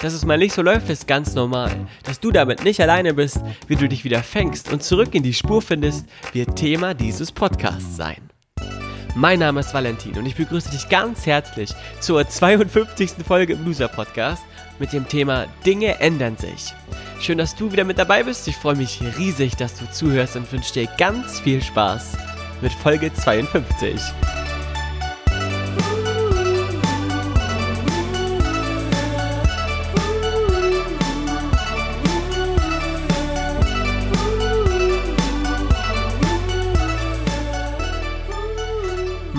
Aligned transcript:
Dass 0.00 0.12
es 0.12 0.24
mal 0.24 0.38
nicht 0.38 0.54
so 0.54 0.62
läuft, 0.62 0.88
ist 0.88 1.06
ganz 1.06 1.34
normal. 1.34 1.86
Dass 2.04 2.20
du 2.20 2.30
damit 2.30 2.64
nicht 2.64 2.80
alleine 2.80 3.14
bist, 3.14 3.40
wie 3.66 3.76
du 3.76 3.88
dich 3.88 4.04
wieder 4.04 4.22
fängst 4.22 4.72
und 4.72 4.82
zurück 4.82 5.14
in 5.14 5.22
die 5.22 5.34
Spur 5.34 5.62
findest, 5.62 6.06
wird 6.32 6.56
Thema 6.56 6.94
dieses 6.94 7.32
Podcasts 7.32 7.96
sein. 7.96 8.32
Mein 9.14 9.40
Name 9.40 9.60
ist 9.60 9.74
Valentin 9.74 10.16
und 10.16 10.24
ich 10.24 10.36
begrüße 10.36 10.70
dich 10.70 10.88
ganz 10.88 11.26
herzlich 11.26 11.70
zur 12.00 12.26
52. 12.26 13.10
Folge 13.26 13.52
im 13.52 13.64
Loser 13.64 13.88
Podcast 13.88 14.42
mit 14.78 14.92
dem 14.92 15.06
Thema 15.06 15.46
Dinge 15.66 16.00
ändern 16.00 16.36
sich. 16.38 16.74
Schön, 17.20 17.38
dass 17.38 17.54
du 17.54 17.70
wieder 17.70 17.84
mit 17.84 17.98
dabei 17.98 18.22
bist. 18.22 18.48
Ich 18.48 18.56
freue 18.56 18.74
mich 18.74 19.00
riesig, 19.18 19.54
dass 19.56 19.74
du 19.78 19.88
zuhörst 19.90 20.34
und 20.36 20.50
wünsche 20.50 20.72
dir 20.72 20.88
ganz 20.98 21.40
viel 21.40 21.62
Spaß 21.62 22.16
mit 22.62 22.72
Folge 22.72 23.12
52. 23.12 24.00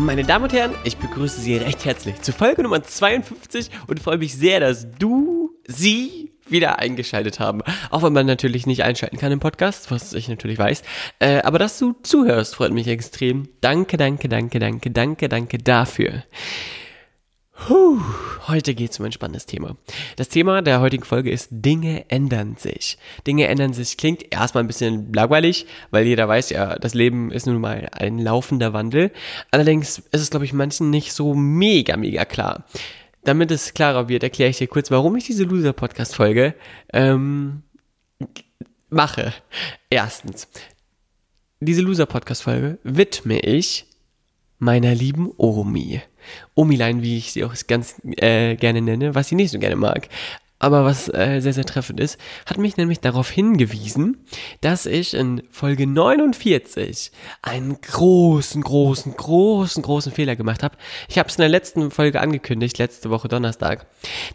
Meine 0.04 0.26
Damen 0.26 0.44
und 0.44 0.52
Herren, 0.52 0.76
ich 0.84 0.98
begrüße 0.98 1.40
Sie 1.40 1.56
recht 1.56 1.86
herzlich 1.86 2.22
zu 2.22 2.34
Folge 2.34 2.62
Nummer 2.62 2.84
52 2.84 3.70
und 3.88 4.02
freue 4.02 4.18
mich 4.18 4.36
sehr, 4.36 4.60
dass 4.60 4.86
du, 5.00 5.52
sie 5.66 6.34
wieder 6.46 6.80
eingeschaltet 6.80 7.40
haben. 7.40 7.62
Auch 7.90 8.04
wenn 8.04 8.12
man 8.12 8.26
natürlich 8.26 8.68
nicht 8.68 8.84
einschalten 8.84 9.18
kann 9.18 9.32
im 9.32 9.40
Podcast, 9.40 9.92
was 9.92 10.12
ich 10.12 10.28
natürlich 10.28 10.60
weiß. 10.60 10.84
Äh, 11.20 11.42
aber 11.44 11.58
dass 11.58 11.80
du 11.80 11.96
zuhörst, 12.04 12.56
freut 12.56 12.74
mich 12.74 12.90
extrem. 12.90 13.48
Danke, 13.62 13.96
danke, 13.96 14.28
danke, 14.28 14.60
danke, 14.60 14.92
danke, 14.92 15.30
danke 15.30 15.58
dafür. 15.58 16.24
Puh, 17.66 18.02
heute 18.50 18.76
geht 18.76 18.92
es 18.92 19.00
um 19.00 19.06
ein 19.06 19.14
spannendes 19.14 19.46
Thema. 19.46 19.78
Das 20.18 20.28
Thema 20.28 20.62
der 20.62 20.82
heutigen 20.82 21.06
Folge 21.06 21.32
ist 21.32 21.48
Dinge 21.50 22.10
ändern 22.10 22.58
sich. 22.58 22.98
Dinge 23.26 23.48
ändern 23.48 23.72
sich 23.72 23.96
klingt 23.96 24.34
erstmal 24.34 24.66
ein 24.66 24.68
bisschen 24.68 25.14
langweilig, 25.14 25.66
weil 25.90 26.06
jeder 26.06 26.28
weiß 26.28 26.50
ja, 26.50 26.76
das 26.76 26.94
Leben 26.94 27.32
ist 27.32 27.48
nun 27.48 27.62
mal 27.62 27.88
ein 27.94 28.20
laufender 28.20 28.74
Wandel. 28.74 29.12
Allerdings 29.50 30.00
ist 30.00 30.20
es, 30.20 30.30
glaube 30.30 30.44
ich, 30.44 30.52
manchen 30.52 30.90
nicht 30.90 31.14
so 31.14 31.36
mega, 31.36 31.96
mega 31.96 32.26
klar. 32.26 32.66
Damit 33.24 33.50
es 33.50 33.74
klarer 33.74 34.10
wird, 34.10 34.24
erkläre 34.24 34.50
ich 34.50 34.58
dir 34.58 34.68
kurz, 34.68 34.92
warum 34.92 35.16
ich 35.16 35.24
diese 35.24 35.46
Loser-Podcast-Folge 35.46 36.56
ähm, 36.92 37.64
mache. 38.90 39.34
Erstens, 39.90 40.50
diese 41.62 41.82
Loser-Podcast-Folge 41.82 42.80
widme 42.84 43.40
ich 43.40 43.86
meiner 44.60 44.94
lieben 44.94 45.32
Omi. 45.38 46.02
Omilein, 46.56 47.02
wie 47.02 47.18
ich 47.18 47.32
sie 47.32 47.44
auch 47.44 47.54
ganz 47.68 47.96
äh, 48.18 48.56
gerne 48.56 48.82
nenne, 48.82 49.16
was 49.16 49.30
sie 49.30 49.36
nicht 49.36 49.52
so 49.52 49.60
gerne 49.60 49.76
mag. 49.76 50.10
Aber 50.64 50.86
was 50.86 51.14
äh, 51.14 51.42
sehr, 51.42 51.52
sehr 51.52 51.66
treffend 51.66 52.00
ist, 52.00 52.18
hat 52.46 52.58
mich 52.58 52.78
nämlich 52.78 53.02
darauf 53.02 53.30
hingewiesen, 53.30 54.26
dass 54.62 54.86
ich 54.86 55.14
in 55.14 55.44
Folge 55.52 55.86
49 55.86 57.12
einen 57.42 57.82
großen, 57.82 58.62
großen, 58.62 59.14
großen, 59.14 59.84
großen 59.84 60.14
Fehler 60.14 60.38
gemacht 60.38 60.64
habe. 60.64 60.78
Ich 61.10 61.18
habe 61.18 61.28
es 61.28 61.36
in 61.36 61.42
der 61.42 61.50
letzten 61.50 61.92
Folge 61.92 62.22
angekündigt, 62.22 62.78
letzte 62.78 63.10
Woche 63.10 63.28
Donnerstag, 63.28 63.88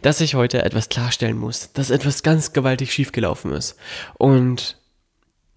dass 0.03 0.21
ich 0.21 0.35
heute 0.35 0.61
etwas 0.61 0.89
klarstellen 0.89 1.35
muss, 1.35 1.73
dass 1.73 1.89
etwas 1.89 2.21
ganz 2.21 2.53
gewaltig 2.53 2.93
schiefgelaufen 2.93 3.51
ist. 3.51 3.75
Und 4.19 4.78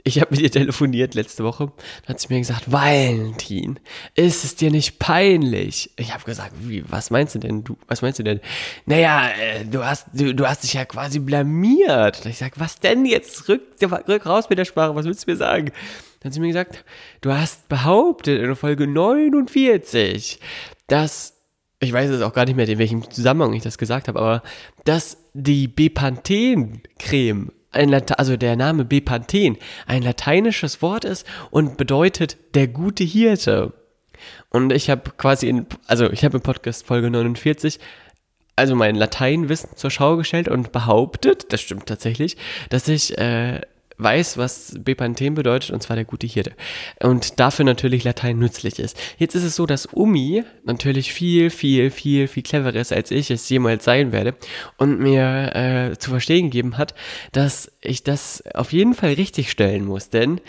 ich 0.04 0.20
habe 0.20 0.32
mit 0.32 0.40
ihr 0.40 0.50
telefoniert 0.50 1.14
letzte 1.14 1.44
Woche. 1.44 1.66
Dann 1.66 2.14
hat 2.14 2.20
sie 2.20 2.32
mir 2.32 2.40
gesagt, 2.40 2.70
Valentin, 2.70 3.78
ist 4.14 4.44
es 4.44 4.56
dir 4.56 4.70
nicht 4.70 4.98
peinlich? 4.98 5.90
Ich 5.96 6.12
habe 6.12 6.24
gesagt, 6.24 6.52
wie, 6.60 6.84
was 6.90 7.10
meinst 7.10 7.34
du 7.34 7.38
denn? 7.38 7.62
Du, 7.62 7.76
was 7.86 8.02
meinst 8.02 8.18
du 8.18 8.24
denn? 8.24 8.40
Naja, 8.86 9.28
äh, 9.30 9.64
du 9.64 9.84
hast, 9.84 10.08
du, 10.12 10.34
du 10.34 10.48
hast 10.48 10.64
dich 10.64 10.74
ja 10.74 10.84
quasi 10.84 11.20
blamiert. 11.20 12.26
Ich 12.26 12.38
sag, 12.38 12.58
was 12.58 12.80
denn 12.80 13.06
jetzt? 13.06 13.48
Rück, 13.48 13.62
rück 13.80 14.26
raus 14.26 14.48
mit 14.50 14.58
der 14.58 14.64
Sprache, 14.64 14.94
was 14.94 15.06
willst 15.06 15.26
du 15.26 15.30
mir 15.30 15.36
sagen? 15.36 15.72
Dann 16.20 16.30
hat 16.30 16.34
sie 16.34 16.40
mir 16.40 16.48
gesagt, 16.48 16.84
du 17.20 17.32
hast 17.32 17.68
behauptet 17.68 18.40
in 18.42 18.56
Folge 18.56 18.86
49, 18.86 20.40
dass 20.88 21.34
ich 21.82 21.92
weiß 21.92 22.10
jetzt 22.12 22.22
auch 22.22 22.32
gar 22.32 22.44
nicht 22.44 22.54
mehr, 22.54 22.68
in 22.68 22.78
welchem 22.78 23.10
Zusammenhang 23.10 23.54
ich 23.54 23.64
das 23.64 23.76
gesagt 23.76 24.06
habe, 24.06 24.20
aber 24.20 24.42
dass 24.84 25.16
die 25.34 25.66
Bepanthen-Creme 25.66 27.50
ein 27.72 27.88
Lata 27.88 28.14
also 28.14 28.36
der 28.36 28.56
Name 28.56 28.84
Bepanthen 28.84 29.56
ein 29.86 30.02
lateinisches 30.02 30.82
Wort 30.82 31.04
ist 31.04 31.26
und 31.50 31.76
bedeutet 31.76 32.36
der 32.54 32.68
gute 32.68 33.04
Hirte. 33.04 33.72
Und 34.50 34.72
ich 34.72 34.90
habe 34.90 35.10
quasi 35.16 35.48
in, 35.48 35.66
also 35.86 36.10
ich 36.10 36.24
habe 36.24 36.36
in 36.36 36.42
Podcast 36.42 36.86
Folge 36.86 37.10
49 37.10 37.80
also 38.54 38.74
mein 38.76 38.94
Lateinwissen 38.96 39.70
zur 39.76 39.90
Schau 39.90 40.16
gestellt 40.16 40.46
und 40.46 40.72
behauptet, 40.72 41.52
das 41.52 41.62
stimmt 41.62 41.86
tatsächlich, 41.86 42.36
dass 42.68 42.86
ich 42.86 43.16
äh, 43.16 43.62
weiß, 43.98 44.36
was 44.36 44.74
Bepanthen 44.78 45.34
bedeutet, 45.34 45.70
und 45.70 45.82
zwar 45.82 45.96
der 45.96 46.04
gute 46.04 46.26
Hirte. 46.26 46.52
Und 47.00 47.40
dafür 47.40 47.64
natürlich 47.64 48.04
Latein 48.04 48.38
nützlich 48.38 48.78
ist. 48.78 48.96
Jetzt 49.18 49.34
ist 49.34 49.44
es 49.44 49.56
so, 49.56 49.66
dass 49.66 49.88
Umi 49.92 50.44
natürlich 50.64 51.12
viel, 51.12 51.50
viel, 51.50 51.90
viel, 51.90 52.28
viel 52.28 52.42
cleverer 52.42 52.76
ist, 52.76 52.92
als 52.92 53.10
ich 53.10 53.30
es 53.30 53.48
jemals 53.48 53.84
sein 53.84 54.12
werde 54.12 54.34
und 54.76 54.98
mir 54.98 55.54
äh, 55.54 55.98
zu 55.98 56.10
verstehen 56.10 56.50
gegeben 56.50 56.78
hat, 56.78 56.94
dass 57.32 57.70
ich 57.80 58.02
das 58.02 58.42
auf 58.54 58.72
jeden 58.72 58.94
Fall 58.94 59.14
richtig 59.14 59.50
stellen 59.50 59.84
muss, 59.84 60.10
denn 60.10 60.40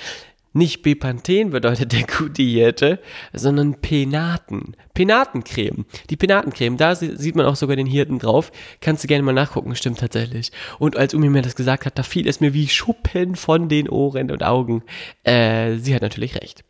nicht 0.53 0.83
Bepanthen 0.83 1.49
bedeutet 1.49 1.91
der 1.91 2.05
Hirte, 2.37 2.99
sondern 3.33 3.81
Penaten. 3.81 4.75
Penatencreme. 4.93 5.85
Die 6.09 6.15
Penatencreme, 6.15 6.77
da 6.77 6.95
sieht 6.95 7.35
man 7.35 7.47
auch 7.47 7.55
sogar 7.55 7.75
den 7.75 7.87
Hirten 7.87 8.19
drauf. 8.19 8.51
Kannst 8.79 9.03
du 9.03 9.07
gerne 9.07 9.23
mal 9.23 9.33
nachgucken, 9.33 9.75
stimmt 9.75 9.99
tatsächlich. 9.99 10.51
Und 10.77 10.95
als 10.95 11.13
Umi 11.13 11.29
mir 11.29 11.41
das 11.41 11.55
gesagt 11.55 11.85
hat, 11.85 11.97
da 11.97 12.03
fiel 12.03 12.27
es 12.27 12.39
mir 12.39 12.53
wie 12.53 12.67
Schuppen 12.67 13.35
von 13.35 13.67
den 13.67 13.89
Ohren 13.89 14.29
und 14.29 14.43
Augen. 14.43 14.83
Äh, 15.23 15.77
sie 15.77 15.95
hat 15.95 16.03
natürlich 16.03 16.35
recht. 16.35 16.63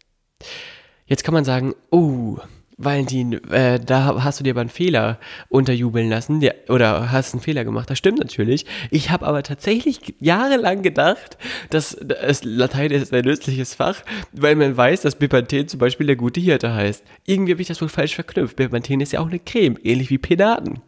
Jetzt 1.05 1.23
kann 1.23 1.33
man 1.33 1.43
sagen, 1.43 1.75
oh, 1.91 2.37
Valentin, 2.77 3.43
äh, 3.51 3.79
da 3.79 4.23
hast 4.23 4.39
du 4.39 4.43
dir 4.43 4.51
aber 4.51 4.61
einen 4.61 4.69
Fehler 4.69 5.19
unterjubeln 5.49 6.09
lassen 6.09 6.39
der, 6.39 6.55
oder 6.69 7.11
hast 7.11 7.33
einen 7.33 7.41
Fehler 7.41 7.63
gemacht. 7.63 7.89
Das 7.89 7.97
stimmt 7.97 8.19
natürlich. 8.19 8.65
Ich 8.91 9.09
habe 9.09 9.25
aber 9.25 9.43
tatsächlich 9.43 10.15
jahrelang 10.19 10.81
gedacht, 10.81 11.37
dass 11.69 11.97
das 12.01 12.43
Latein 12.43 12.91
ist 12.91 13.13
ein 13.13 13.25
nützliches 13.25 13.75
Fach, 13.75 14.01
weil 14.31 14.55
man 14.55 14.75
weiß, 14.75 15.01
dass 15.01 15.15
Bepanthen 15.15 15.67
zum 15.67 15.79
Beispiel 15.79 16.07
der 16.07 16.15
gute 16.15 16.41
Hirte 16.41 16.73
heißt. 16.73 17.03
Irgendwie 17.25 17.53
habe 17.53 17.61
ich 17.61 17.67
das 17.67 17.81
wohl 17.81 17.89
falsch 17.89 18.15
verknüpft. 18.15 18.55
Bepanthen 18.55 19.01
ist 19.01 19.13
ja 19.13 19.19
auch 19.19 19.27
eine 19.27 19.39
Creme, 19.39 19.77
ähnlich 19.83 20.09
wie 20.09 20.17
Penaten. 20.17 20.81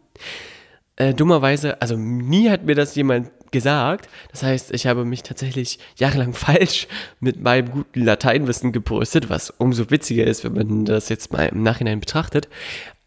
Äh, 0.97 1.13
dummerweise, 1.13 1.81
also 1.81 1.97
nie 1.97 2.49
hat 2.49 2.63
mir 2.63 2.75
das 2.75 2.95
jemand 2.95 3.29
gesagt. 3.51 4.09
Das 4.31 4.43
heißt, 4.43 4.73
ich 4.73 4.87
habe 4.87 5.03
mich 5.03 5.23
tatsächlich 5.23 5.79
jahrelang 5.97 6.33
falsch 6.45 6.87
mit 7.19 7.41
meinem 7.41 7.69
guten 7.71 8.03
Lateinwissen 8.03 8.71
gepostet, 8.71 9.29
was 9.29 9.49
umso 9.49 9.91
witziger 9.91 10.25
ist, 10.25 10.43
wenn 10.43 10.53
man 10.53 10.85
das 10.85 11.09
jetzt 11.09 11.33
mal 11.33 11.47
im 11.47 11.63
Nachhinein 11.63 11.99
betrachtet. 11.99 12.47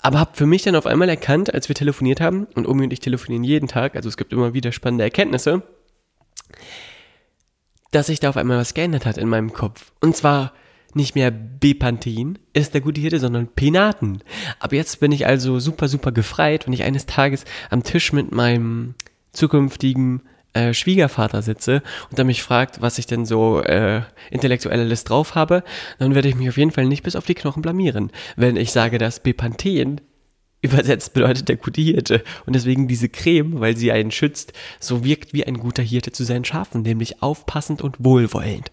Aber 0.01 0.21
habe 0.21 0.37
für 0.37 0.47
mich 0.47 0.63
dann 0.63 0.77
auf 0.77 0.87
einmal 0.87 1.09
erkannt, 1.09 1.53
als 1.53 1.69
wir 1.69 1.75
telefoniert 1.75 2.21
haben, 2.21 2.47
und 2.55 2.69
Omi 2.69 2.85
und 2.85 2.93
ich 2.93 3.01
telefonieren 3.01 3.43
jeden 3.43 3.69
Tag, 3.69 3.97
also 3.97 4.09
es 4.09 4.17
gibt 4.17 4.33
immer 4.33 4.55
wieder 4.55 4.71
spannende 4.71 5.05
Erkenntnisse, 5.05 5.63
dass 7.91 8.07
sich 8.07 8.21
da 8.21 8.29
auf 8.29 8.37
einmal 8.37 8.59
was 8.59 8.75
geändert 8.75 9.07
hat 9.07 9.19
in 9.19 9.29
meinem 9.29 9.53
Kopf. 9.53 9.93
Und 10.01 10.15
zwar 10.15 10.53
nicht 10.99 11.15
mehr 11.15 11.31
Bepanthen 11.31 12.39
ist 12.53 12.75
der 12.75 12.83
gute 12.83 13.01
Hirte, 13.01 13.19
sondern 13.19 13.49
Penaten. 13.49 14.23
Ab 14.61 14.75
jetzt 14.75 15.01
bin 15.01 15.13
ich 15.13 15.27
also 15.27 15.59
super, 15.59 15.89
super 15.89 16.13
gefreit, 16.13 16.67
wenn 16.67 16.75
ich 16.75 16.83
eines 16.83 17.07
Tages 17.07 17.45
am 17.71 17.83
Tisch 17.83 18.13
mit 18.13 18.33
meinem 18.33 18.95
zukünftigen 19.33 20.23
äh, 20.53 20.75
Schwiegervater 20.75 21.41
sitze 21.41 21.83
und 22.11 22.19
er 22.19 22.25
mich 22.25 22.43
fragt, 22.43 22.83
was 22.83 22.99
ich 22.99 23.07
denn 23.07 23.25
so 23.25 23.63
äh, 23.63 24.03
intellektuelles 24.31 25.05
drauf 25.05 25.35
habe, 25.35 25.63
dann 25.99 26.15
werde 26.15 26.29
ich 26.29 26.35
mich 26.35 26.49
auf 26.49 26.59
jeden 26.59 26.73
Fall 26.73 26.87
nicht 26.87 27.03
bis 27.03 27.17
auf 27.17 27.27
die 27.27 27.35
Knochen 27.35 27.63
blamieren, 27.63 28.11
wenn 28.37 28.57
ich 28.57 28.73
sage, 28.73 28.99
dass 28.99 29.23
Bepanthen 29.23 30.01
übersetzt 30.61 31.15
bedeutet 31.15 31.49
der 31.49 31.57
gute 31.57 31.81
Hirte. 31.81 32.25
Und 32.47 32.57
deswegen 32.57 32.89
diese 32.89 33.09
Creme, 33.09 33.61
weil 33.61 33.77
sie 33.77 33.93
einen 33.93 34.11
schützt, 34.11 34.53
so 34.81 35.05
wirkt 35.05 35.33
wie 35.33 35.47
ein 35.47 35.59
guter 35.59 35.83
Hirte 35.83 36.13
zu 36.13 36.25
seinen 36.25 36.45
Schafen, 36.45 36.83
nämlich 36.83 37.23
aufpassend 37.23 37.83
und 37.83 37.97
wohlwollend. 37.99 38.73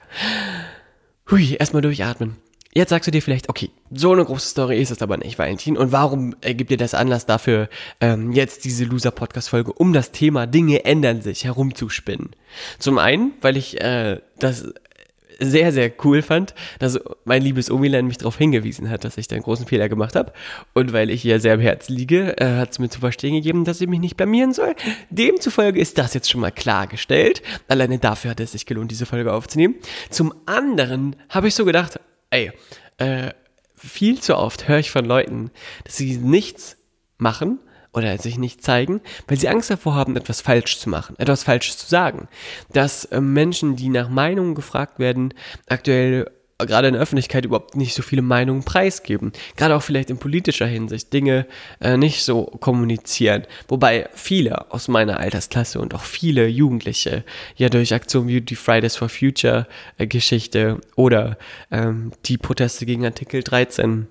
Hui, 1.29 1.55
erstmal 1.55 1.81
durchatmen. 1.81 2.37
Jetzt 2.71 2.89
sagst 2.89 3.07
du 3.07 3.11
dir 3.11 3.21
vielleicht, 3.21 3.47
okay, 3.49 3.71
so 3.89 4.11
eine 4.11 4.25
große 4.25 4.49
Story 4.49 4.81
ist 4.81 4.91
es 4.91 5.01
aber 5.01 5.17
nicht, 5.17 5.39
Valentin. 5.39 5.77
Und 5.77 5.91
warum 5.91 6.35
ergibt 6.41 6.71
dir 6.71 6.77
das 6.77 6.93
Anlass 6.93 7.25
dafür, 7.25 7.69
ähm, 8.01 8.33
jetzt 8.33 8.65
diese 8.65 8.83
Loser-Podcast-Folge, 8.83 9.71
um 9.71 9.93
das 9.93 10.11
Thema 10.11 10.45
Dinge 10.45 10.83
ändern 10.83 11.21
sich 11.21 11.45
herumzuspinnen? 11.45 12.31
Zum 12.77 12.97
einen, 12.97 13.31
weil 13.41 13.55
ich 13.55 13.79
äh, 13.81 14.19
das 14.37 14.73
sehr, 15.39 15.71
sehr 15.71 15.91
cool 16.03 16.21
fand, 16.21 16.53
dass 16.79 16.99
mein 17.23 17.41
liebes 17.41 17.69
Omilan 17.69 18.07
mich 18.07 18.17
darauf 18.17 18.37
hingewiesen 18.37 18.89
hat, 18.89 19.03
dass 19.03 19.17
ich 19.17 19.27
da 19.27 19.35
einen 19.35 19.43
großen 19.43 19.65
Fehler 19.65 19.89
gemacht 19.89 20.15
habe. 20.15 20.33
Und 20.73 20.93
weil 20.93 21.09
ich 21.09 21.25
ihr 21.25 21.39
sehr 21.39 21.55
am 21.55 21.59
Herz 21.59 21.89
liege, 21.89 22.37
äh, 22.37 22.57
hat 22.57 22.71
es 22.71 22.79
mir 22.79 22.89
zu 22.89 22.99
verstehen 22.99 23.33
gegeben, 23.33 23.65
dass 23.65 23.81
ich 23.81 23.87
mich 23.87 23.99
nicht 23.99 24.17
blamieren 24.17 24.53
soll. 24.53 24.75
Demzufolge 25.09 25.79
ist 25.79 25.97
das 25.97 26.13
jetzt 26.13 26.29
schon 26.29 26.41
mal 26.41 26.51
klargestellt. 26.51 27.41
Alleine 27.67 27.99
dafür 27.99 28.31
hat 28.31 28.39
es 28.39 28.53
sich 28.53 28.65
gelohnt, 28.65 28.91
diese 28.91 29.05
Folge 29.05 29.33
aufzunehmen. 29.33 29.75
Zum 30.09 30.33
anderen 30.45 31.15
habe 31.29 31.47
ich 31.47 31.55
so 31.55 31.65
gedacht, 31.65 31.99
ey, 32.29 32.51
äh, 32.97 33.31
viel 33.75 34.19
zu 34.19 34.37
oft 34.37 34.67
höre 34.67 34.79
ich 34.79 34.91
von 34.91 35.05
Leuten, 35.05 35.51
dass 35.83 35.97
sie 35.97 36.17
nichts 36.17 36.77
machen, 37.17 37.59
oder 37.95 38.17
sich 38.17 38.37
nicht 38.37 38.61
zeigen, 38.61 39.01
weil 39.27 39.39
sie 39.39 39.47
Angst 39.47 39.69
davor 39.69 39.95
haben, 39.95 40.17
etwas 40.17 40.41
falsch 40.41 40.77
zu 40.77 40.89
machen, 40.89 41.15
etwas 41.17 41.43
Falsches 41.43 41.77
zu 41.77 41.87
sagen. 41.87 42.27
Dass 42.71 43.05
äh, 43.05 43.21
Menschen, 43.21 43.75
die 43.75 43.89
nach 43.89 44.09
Meinungen 44.09 44.53
gefragt 44.53 44.99
werden, 44.99 45.33
aktuell 45.67 46.29
äh, 46.57 46.65
gerade 46.65 46.89
in 46.89 46.93
der 46.93 47.01
Öffentlichkeit 47.01 47.45
überhaupt 47.45 47.75
nicht 47.75 47.95
so 47.95 48.01
viele 48.01 48.21
Meinungen 48.21 48.63
preisgeben. 48.63 49.31
Gerade 49.55 49.75
auch 49.75 49.81
vielleicht 49.81 50.09
in 50.09 50.17
politischer 50.17 50.67
Hinsicht 50.67 51.13
Dinge 51.13 51.47
äh, 51.79 51.95
nicht 51.95 52.23
so 52.23 52.43
kommunizieren. 52.45 53.43
Wobei 53.69 54.09
viele 54.13 54.71
aus 54.71 54.89
meiner 54.89 55.19
Altersklasse 55.19 55.79
und 55.79 55.95
auch 55.95 56.03
viele 56.03 56.47
Jugendliche 56.47 57.23
ja 57.55 57.69
durch 57.69 57.93
Aktionen 57.93 58.27
wie 58.27 58.41
die 58.41 58.55
Fridays 58.55 58.97
for 58.97 59.07
Future 59.07 59.67
äh, 59.97 60.05
Geschichte 60.05 60.81
oder 60.97 61.37
ähm, 61.71 62.11
die 62.25 62.37
Proteste 62.37 62.85
gegen 62.85 63.05
Artikel 63.05 63.41
13 63.41 64.07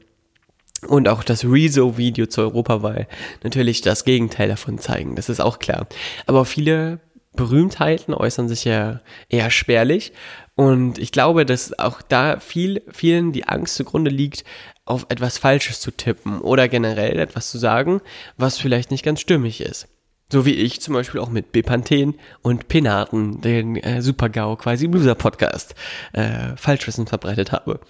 und 0.86 1.08
auch 1.08 1.24
das 1.24 1.44
Rezo-Video 1.44 2.26
zur 2.26 2.44
Europawahl 2.44 3.06
natürlich 3.42 3.80
das 3.80 4.04
Gegenteil 4.04 4.48
davon 4.48 4.78
zeigen. 4.78 5.16
Das 5.16 5.28
ist 5.28 5.40
auch 5.40 5.58
klar. 5.58 5.86
Aber 6.26 6.44
viele 6.44 7.00
Berühmtheiten 7.34 8.14
äußern 8.14 8.48
sich 8.48 8.64
ja 8.64 9.00
eher 9.28 9.50
spärlich. 9.50 10.12
Und 10.54 10.98
ich 10.98 11.10
glaube, 11.10 11.44
dass 11.44 11.78
auch 11.78 12.00
da 12.00 12.38
viel, 12.38 12.82
vielen 12.92 13.32
die 13.32 13.48
Angst 13.48 13.74
zugrunde 13.74 14.10
liegt, 14.10 14.44
auf 14.84 15.06
etwas 15.08 15.38
Falsches 15.38 15.80
zu 15.80 15.90
tippen 15.90 16.40
oder 16.40 16.68
generell 16.68 17.18
etwas 17.18 17.50
zu 17.50 17.58
sagen, 17.58 18.00
was 18.36 18.58
vielleicht 18.58 18.90
nicht 18.90 19.04
ganz 19.04 19.20
stimmig 19.20 19.60
ist. 19.60 19.88
So 20.30 20.46
wie 20.46 20.54
ich 20.54 20.80
zum 20.80 20.94
Beispiel 20.94 21.20
auch 21.20 21.30
mit 21.30 21.52
Bepanthen 21.52 22.14
und 22.42 22.68
Penaten, 22.68 23.40
den 23.40 23.76
äh, 23.76 24.00
Super-GAU 24.00 24.56
quasi 24.56 24.86
Loser-Podcast, 24.86 25.74
äh, 26.12 26.56
Falschwissen 26.56 27.06
verbreitet 27.06 27.52
habe. 27.52 27.80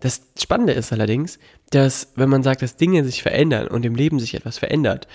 Das 0.00 0.22
Spannende 0.38 0.72
ist 0.72 0.92
allerdings, 0.92 1.38
dass 1.70 2.12
wenn 2.16 2.28
man 2.28 2.42
sagt, 2.42 2.62
dass 2.62 2.76
Dinge 2.76 3.04
sich 3.04 3.22
verändern 3.22 3.68
und 3.68 3.84
im 3.84 3.94
Leben 3.94 4.20
sich 4.20 4.34
etwas 4.34 4.58
verändert, 4.58 5.08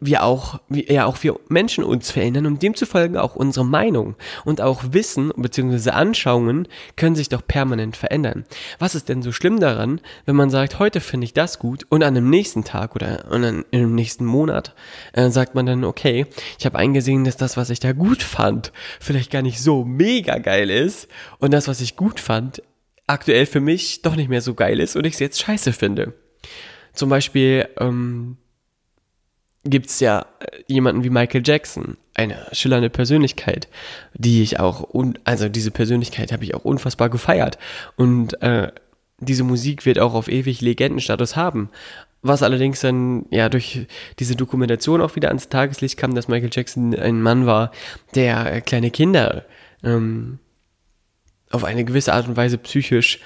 wir 0.00 0.22
auch, 0.22 0.60
ja 0.68 1.06
auch 1.06 1.22
wir 1.22 1.38
Menschen 1.48 1.82
uns 1.82 2.10
verändern 2.10 2.46
und 2.46 2.62
demzufolge 2.62 3.20
auch 3.22 3.34
unsere 3.34 3.66
Meinung 3.66 4.14
und 4.44 4.60
auch 4.60 4.82
Wissen 4.92 5.32
bzw. 5.36 5.90
Anschauungen 5.90 6.68
können 6.96 7.16
sich 7.16 7.28
doch 7.28 7.44
permanent 7.44 7.96
verändern. 7.96 8.44
Was 8.78 8.94
ist 8.94 9.08
denn 9.08 9.22
so 9.22 9.32
schlimm 9.32 9.58
daran, 9.58 10.00
wenn 10.24 10.36
man 10.36 10.50
sagt, 10.50 10.78
heute 10.78 11.00
finde 11.00 11.24
ich 11.24 11.34
das 11.34 11.58
gut 11.58 11.84
und 11.88 12.04
an 12.04 12.14
dem 12.14 12.30
nächsten 12.30 12.62
Tag 12.62 12.94
oder 12.94 13.30
an, 13.30 13.64
im 13.70 13.94
nächsten 13.94 14.24
Monat 14.24 14.74
äh, 15.14 15.30
sagt 15.30 15.54
man 15.54 15.66
dann, 15.66 15.84
okay, 15.84 16.26
ich 16.58 16.66
habe 16.66 16.78
eingesehen, 16.78 17.24
dass 17.24 17.36
das, 17.36 17.56
was 17.56 17.70
ich 17.70 17.80
da 17.80 17.92
gut 17.92 18.22
fand, 18.22 18.72
vielleicht 19.00 19.32
gar 19.32 19.42
nicht 19.42 19.60
so 19.60 19.84
mega 19.84 20.38
geil 20.38 20.70
ist 20.70 21.08
und 21.38 21.52
das, 21.52 21.66
was 21.66 21.80
ich 21.80 21.96
gut 21.96 22.20
fand, 22.20 22.62
aktuell 23.08 23.46
für 23.46 23.60
mich 23.60 24.02
doch 24.02 24.14
nicht 24.14 24.28
mehr 24.28 24.42
so 24.42 24.54
geil 24.54 24.78
ist 24.78 24.94
und 24.94 25.04
ich 25.04 25.14
es 25.14 25.20
jetzt 25.20 25.40
scheiße 25.40 25.72
finde. 25.72 26.14
Zum 26.92 27.08
Beispiel 27.08 27.68
ähm, 27.80 28.36
gibt 29.64 29.86
es 29.86 30.00
ja 30.00 30.26
äh, 30.40 30.62
jemanden 30.66 31.04
wie 31.04 31.10
Michael 31.10 31.42
Jackson, 31.44 31.96
eine 32.14 32.46
schillernde 32.52 32.90
Persönlichkeit, 32.90 33.68
die 34.14 34.42
ich 34.42 34.58
auch, 34.58 34.88
also 35.24 35.48
diese 35.48 35.70
Persönlichkeit 35.70 36.32
habe 36.32 36.44
ich 36.44 36.54
auch 36.54 36.64
unfassbar 36.64 37.08
gefeiert. 37.08 37.58
Und 37.96 38.40
äh, 38.42 38.72
diese 39.20 39.44
Musik 39.44 39.86
wird 39.86 39.98
auch 39.98 40.14
auf 40.14 40.28
ewig 40.28 40.60
Legendenstatus 40.60 41.36
haben. 41.36 41.70
Was 42.20 42.42
allerdings 42.42 42.80
dann 42.80 43.26
ja 43.30 43.48
durch 43.48 43.86
diese 44.18 44.34
Dokumentation 44.34 45.00
auch 45.00 45.14
wieder 45.14 45.28
ans 45.28 45.48
Tageslicht 45.48 45.96
kam, 45.96 46.14
dass 46.14 46.26
Michael 46.28 46.50
Jackson 46.52 46.94
ein 46.94 47.22
Mann 47.22 47.46
war, 47.46 47.70
der 48.16 48.60
kleine 48.60 48.90
Kinder 48.90 49.44
ähm, 49.84 50.40
auf 51.50 51.64
eine 51.64 51.84
gewisse 51.84 52.12
Art 52.12 52.28
und 52.28 52.36
Weise 52.36 52.58
psychisch 52.58 53.20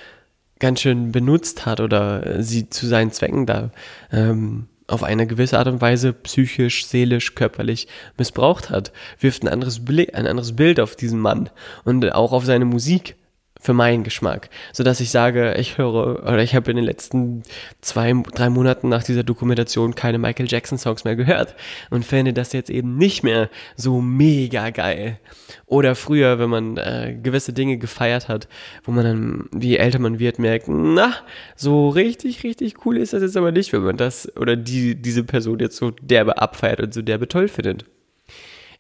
ganz 0.59 0.81
schön 0.81 1.11
benutzt 1.11 1.67
hat 1.67 1.81
oder 1.81 2.43
sie 2.43 2.71
zu 2.71 2.87
seinen 2.87 3.11
Zwecken 3.11 3.47
da 3.47 3.71
ähm, 4.13 4.69
auf 4.87 5.03
eine 5.03 5.27
gewisse 5.27 5.59
Art 5.59 5.69
und 5.69 5.81
Weise 5.81 6.13
psychisch, 6.13 6.87
seelisch, 6.87 7.35
körperlich 7.35 7.89
missbraucht 8.19 8.71
hat, 8.71 8.93
wirft 9.19 9.43
ein 9.43 9.49
anderes, 9.49 9.85
Bild, 9.85 10.15
ein 10.15 10.27
anderes 10.27 10.55
Bild 10.55 10.81
auf 10.81 10.97
diesen 10.97 11.19
Mann 11.19 11.51
und 11.85 12.13
auch 12.13 12.33
auf 12.33 12.45
seine 12.45 12.65
Musik 12.65 13.17
für 13.63 13.73
meinen 13.73 14.03
Geschmack, 14.03 14.51
so 14.73 14.83
dass 14.83 14.99
ich 14.99 15.11
sage, 15.11 15.55
ich 15.57 15.79
höre 15.79 16.25
oder 16.25 16.43
ich 16.43 16.57
habe 16.57 16.71
in 16.73 16.77
den 16.77 16.85
letzten 16.85 17.45
zwei, 17.81 18.13
drei 18.35 18.51
Monaten 18.51 18.89
nach 18.89 19.05
dieser 19.05 19.23
Dokumentation 19.23 19.95
keine 19.95 20.19
Michael 20.19 20.51
Jackson 20.51 20.79
Songs 20.79 21.05
mehr 21.05 21.15
gehört 21.15 21.55
und 21.89 22.05
finde 22.05 22.33
das 22.33 22.53
jetzt 22.53 22.71
eben 22.71 22.99
nicht 22.99 23.23
mehr 23.23 23.49
so 23.77 24.01
mega 24.01 24.71
geil. 24.71 25.21
Oder 25.67 25.95
früher, 25.95 26.41
wenn 26.41 26.51
man 26.51 26.77
äh, 26.77 27.17
gewisse 27.23 27.53
Dinge 27.53 27.79
gefeiert 27.79 28.27
hat, 28.27 28.49
wo 28.83 28.91
man 28.91 29.05
dann, 29.05 29.49
wie 29.53 29.77
älter 29.77 30.01
man 30.01 30.19
wird, 30.19 30.41
merkt, 30.41 30.67
na, 30.67 31.15
so 31.55 31.89
richtig, 31.89 32.43
richtig 32.43 32.85
cool 32.85 32.97
ist 32.97 33.13
das 33.13 33.23
jetzt 33.23 33.37
aber 33.37 33.53
nicht, 33.53 33.73
wenn 33.73 33.83
man 33.83 33.97
das 33.97 34.37
oder 34.37 34.57
die, 34.57 34.97
diese 34.97 35.23
Person 35.23 35.61
jetzt 35.61 35.77
so 35.77 35.93
derbe 35.93 36.39
abfeiert 36.39 36.81
und 36.81 36.93
so 36.93 37.01
derbe 37.01 37.29
toll 37.29 37.47
findet. 37.47 37.85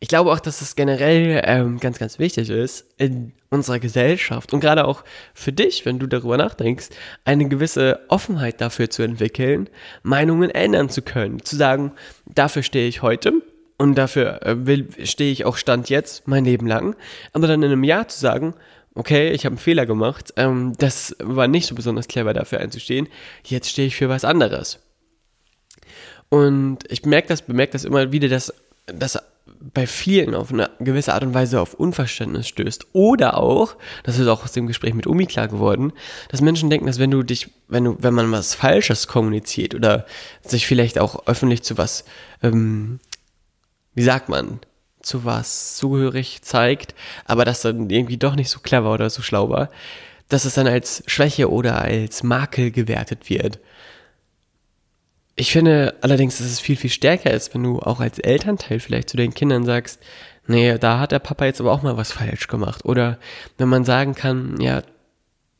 Ich 0.02 0.08
glaube 0.08 0.32
auch, 0.32 0.40
dass 0.40 0.62
es 0.62 0.74
generell 0.74 1.40
ähm, 1.44 1.78
ganz, 1.78 2.00
ganz 2.00 2.18
wichtig 2.18 2.50
ist, 2.50 2.86
in 2.98 3.34
unserer 3.50 3.78
Gesellschaft 3.78 4.52
und 4.52 4.58
gerade 4.58 4.84
auch 4.84 5.04
für 5.32 5.52
dich, 5.52 5.86
wenn 5.86 6.00
du 6.00 6.08
darüber 6.08 6.36
nachdenkst, 6.36 6.88
eine 7.24 7.48
gewisse 7.48 8.00
Offenheit 8.08 8.60
dafür 8.60 8.90
zu 8.90 9.04
entwickeln, 9.04 9.70
Meinungen 10.02 10.50
ändern 10.50 10.88
zu 10.88 11.02
können. 11.02 11.44
Zu 11.44 11.54
sagen, 11.54 11.92
dafür 12.26 12.64
stehe 12.64 12.88
ich 12.88 13.02
heute 13.02 13.32
und 13.78 13.94
dafür 13.94 14.44
äh, 14.44 15.06
stehe 15.06 15.30
ich 15.30 15.44
auch 15.44 15.56
Stand 15.56 15.88
jetzt 15.88 16.26
mein 16.26 16.44
Leben 16.44 16.66
lang. 16.66 16.96
Aber 17.32 17.46
dann 17.46 17.62
in 17.62 17.70
einem 17.70 17.84
Jahr 17.84 18.08
zu 18.08 18.18
sagen, 18.18 18.54
okay, 18.96 19.30
ich 19.30 19.44
habe 19.44 19.52
einen 19.52 19.58
Fehler 19.58 19.86
gemacht, 19.86 20.32
ähm, 20.34 20.72
das 20.78 21.14
war 21.20 21.46
nicht 21.46 21.68
so 21.68 21.76
besonders 21.76 22.08
clever 22.08 22.34
dafür 22.34 22.58
einzustehen, 22.58 23.06
jetzt 23.44 23.68
stehe 23.68 23.86
ich 23.86 23.94
für 23.94 24.08
was 24.08 24.24
anderes. 24.24 24.80
Und 26.28 26.78
ich 26.88 27.04
merke 27.04 27.28
das, 27.28 27.42
bemerke 27.42 27.74
das 27.74 27.84
immer 27.84 28.10
wieder, 28.10 28.28
dass, 28.28 28.52
dass 28.86 29.16
bei 29.74 29.86
vielen 29.86 30.34
auf 30.34 30.52
eine 30.52 30.70
gewisse 30.80 31.14
Art 31.14 31.22
und 31.22 31.34
Weise 31.34 31.60
auf 31.60 31.74
Unverständnis 31.74 32.48
stößt. 32.48 32.88
Oder 32.92 33.38
auch, 33.38 33.76
das 34.02 34.18
ist 34.18 34.26
auch 34.26 34.44
aus 34.44 34.52
dem 34.52 34.66
Gespräch 34.66 34.94
mit 34.94 35.06
Umi 35.06 35.26
klar 35.26 35.48
geworden, 35.48 35.92
dass 36.28 36.40
Menschen 36.40 36.70
denken, 36.70 36.86
dass 36.86 36.98
wenn 36.98 37.10
du 37.10 37.22
dich, 37.22 37.50
wenn 37.68 37.84
du, 37.84 37.96
wenn 38.00 38.14
man 38.14 38.32
was 38.32 38.54
Falsches 38.54 39.06
kommuniziert 39.06 39.74
oder 39.74 40.06
sich 40.42 40.66
vielleicht 40.66 40.98
auch 40.98 41.26
öffentlich 41.26 41.62
zu 41.62 41.78
was, 41.78 42.04
ähm, 42.42 43.00
wie 43.94 44.02
sagt 44.02 44.28
man, 44.28 44.60
zu 45.00 45.24
was 45.24 45.76
zugehörig 45.76 46.42
zeigt, 46.42 46.94
aber 47.24 47.44
das 47.44 47.60
dann 47.60 47.90
irgendwie 47.90 48.18
doch 48.18 48.36
nicht 48.36 48.50
so 48.50 48.60
clever 48.60 48.92
oder 48.92 49.10
so 49.10 49.22
schlau 49.22 49.48
war, 49.50 49.70
dass 50.28 50.44
es 50.44 50.54
dann 50.54 50.66
als 50.66 51.02
Schwäche 51.06 51.50
oder 51.50 51.80
als 51.82 52.22
Makel 52.22 52.70
gewertet 52.70 53.28
wird. 53.28 53.58
Ich 55.42 55.50
finde 55.50 55.96
allerdings, 56.02 56.38
dass 56.38 56.46
es 56.46 56.60
viel, 56.60 56.76
viel 56.76 56.88
stärker 56.88 57.32
ist, 57.32 57.52
wenn 57.52 57.64
du 57.64 57.80
auch 57.80 57.98
als 57.98 58.20
Elternteil 58.20 58.78
vielleicht 58.78 59.10
zu 59.10 59.16
den 59.16 59.34
Kindern 59.34 59.64
sagst, 59.64 60.00
nee, 60.46 60.78
da 60.78 61.00
hat 61.00 61.10
der 61.10 61.18
Papa 61.18 61.46
jetzt 61.46 61.60
aber 61.60 61.72
auch 61.72 61.82
mal 61.82 61.96
was 61.96 62.12
falsch 62.12 62.46
gemacht. 62.46 62.84
Oder 62.84 63.18
wenn 63.58 63.68
man 63.68 63.84
sagen 63.84 64.14
kann, 64.14 64.60
ja, 64.60 64.84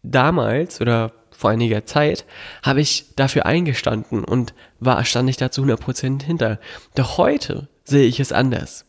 damals 0.04 0.80
oder 0.80 1.10
vor 1.32 1.50
einiger 1.50 1.84
Zeit 1.84 2.26
habe 2.62 2.80
ich 2.80 3.06
dafür 3.16 3.44
eingestanden 3.44 4.22
und 4.22 4.54
war, 4.78 5.04
stand 5.04 5.28
ich 5.28 5.36
da 5.36 5.50
zu 5.50 5.64
100% 5.64 6.22
hinter. 6.22 6.60
Doch 6.94 7.18
heute 7.18 7.66
sehe 7.82 8.06
ich 8.06 8.20
es 8.20 8.30
anders. 8.30 8.84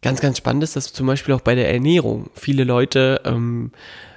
Ganz, 0.00 0.22
ganz 0.22 0.38
spannend 0.38 0.64
ist 0.64 0.76
das 0.76 0.94
zum 0.94 1.06
Beispiel 1.06 1.34
auch 1.34 1.42
bei 1.42 1.54
der 1.54 1.70
Ernährung. 1.70 2.30
Viele 2.32 2.64
Leute 2.64 3.20
ähm, 3.26 3.72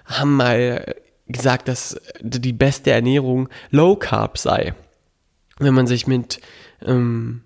haben 0.06 0.38
mal 0.38 0.96
gesagt, 1.27 1.68
dass 1.68 2.00
die 2.22 2.54
beste 2.54 2.92
Ernährung 2.92 3.50
Low 3.70 3.98
Carb 3.98 4.38
sei 4.38 4.74
wenn 5.60 5.74
man 5.74 5.88
sich 5.88 6.08
mit 6.08 6.40
ähm, 6.86 7.42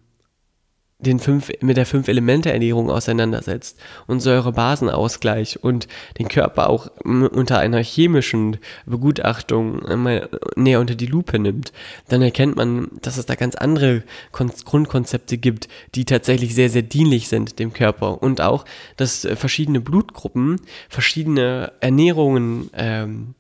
den 1.00 1.20
fünf, 1.20 1.50
mit 1.62 1.78
der 1.78 1.86
Fünf-Elemente-Ernährung 1.86 2.90
auseinandersetzt 2.90 3.80
und 4.06 4.20
Säurebasenausgleich 4.20 5.64
und 5.64 5.88
den 6.20 6.28
Körper 6.28 6.70
auch 6.70 6.92
unter 7.06 7.58
einer 7.58 7.82
chemischen 7.82 8.58
Begutachtung 8.86 9.82
mal 10.02 10.30
näher 10.58 10.82
unter 10.82 10.96
die 10.96 11.06
Lupe 11.06 11.40
nimmt, 11.40 11.72
dann 12.10 12.22
erkennt 12.22 12.58
man, 12.58 12.90
dass 13.02 13.18
es 13.18 13.26
da 13.26 13.36
ganz 13.36 13.56
andere 13.56 14.04
Kon 14.34 14.52
Grundkonzepte 14.66 15.38
gibt, 15.38 15.70
die 15.96 16.04
tatsächlich 16.04 16.54
sehr, 16.54 16.70
sehr 16.70 16.82
dienlich 16.82 17.30
sind 17.30 17.60
dem 17.60 17.72
Körper 17.72 18.22
und 18.22 18.42
auch, 18.42 18.66
dass 18.98 19.28
verschiedene 19.36 19.80
Blutgruppen 19.80 20.60
verschiedene 20.90 21.72
Ernährungen 21.80 22.70
ähm, 22.74 23.36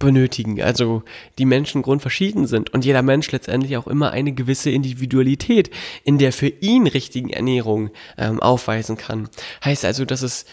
benötigen. 0.00 0.60
Also 0.60 1.04
die 1.38 1.44
Menschen 1.44 1.82
grundverschieden 1.82 2.48
sind 2.48 2.74
und 2.74 2.84
jeder 2.84 3.02
Mensch 3.02 3.30
letztendlich 3.30 3.76
auch 3.76 3.86
immer 3.86 4.10
eine 4.10 4.32
gewisse 4.32 4.70
Individualität 4.70 5.70
in 6.02 6.18
der 6.18 6.32
für 6.32 6.48
ihn 6.48 6.88
richtigen 6.88 7.30
Ernährung 7.30 7.90
ähm, 8.18 8.40
aufweisen 8.40 8.96
kann. 8.96 9.28
Heißt 9.64 9.84
also, 9.84 10.04
dass 10.04 10.22
es 10.22 10.46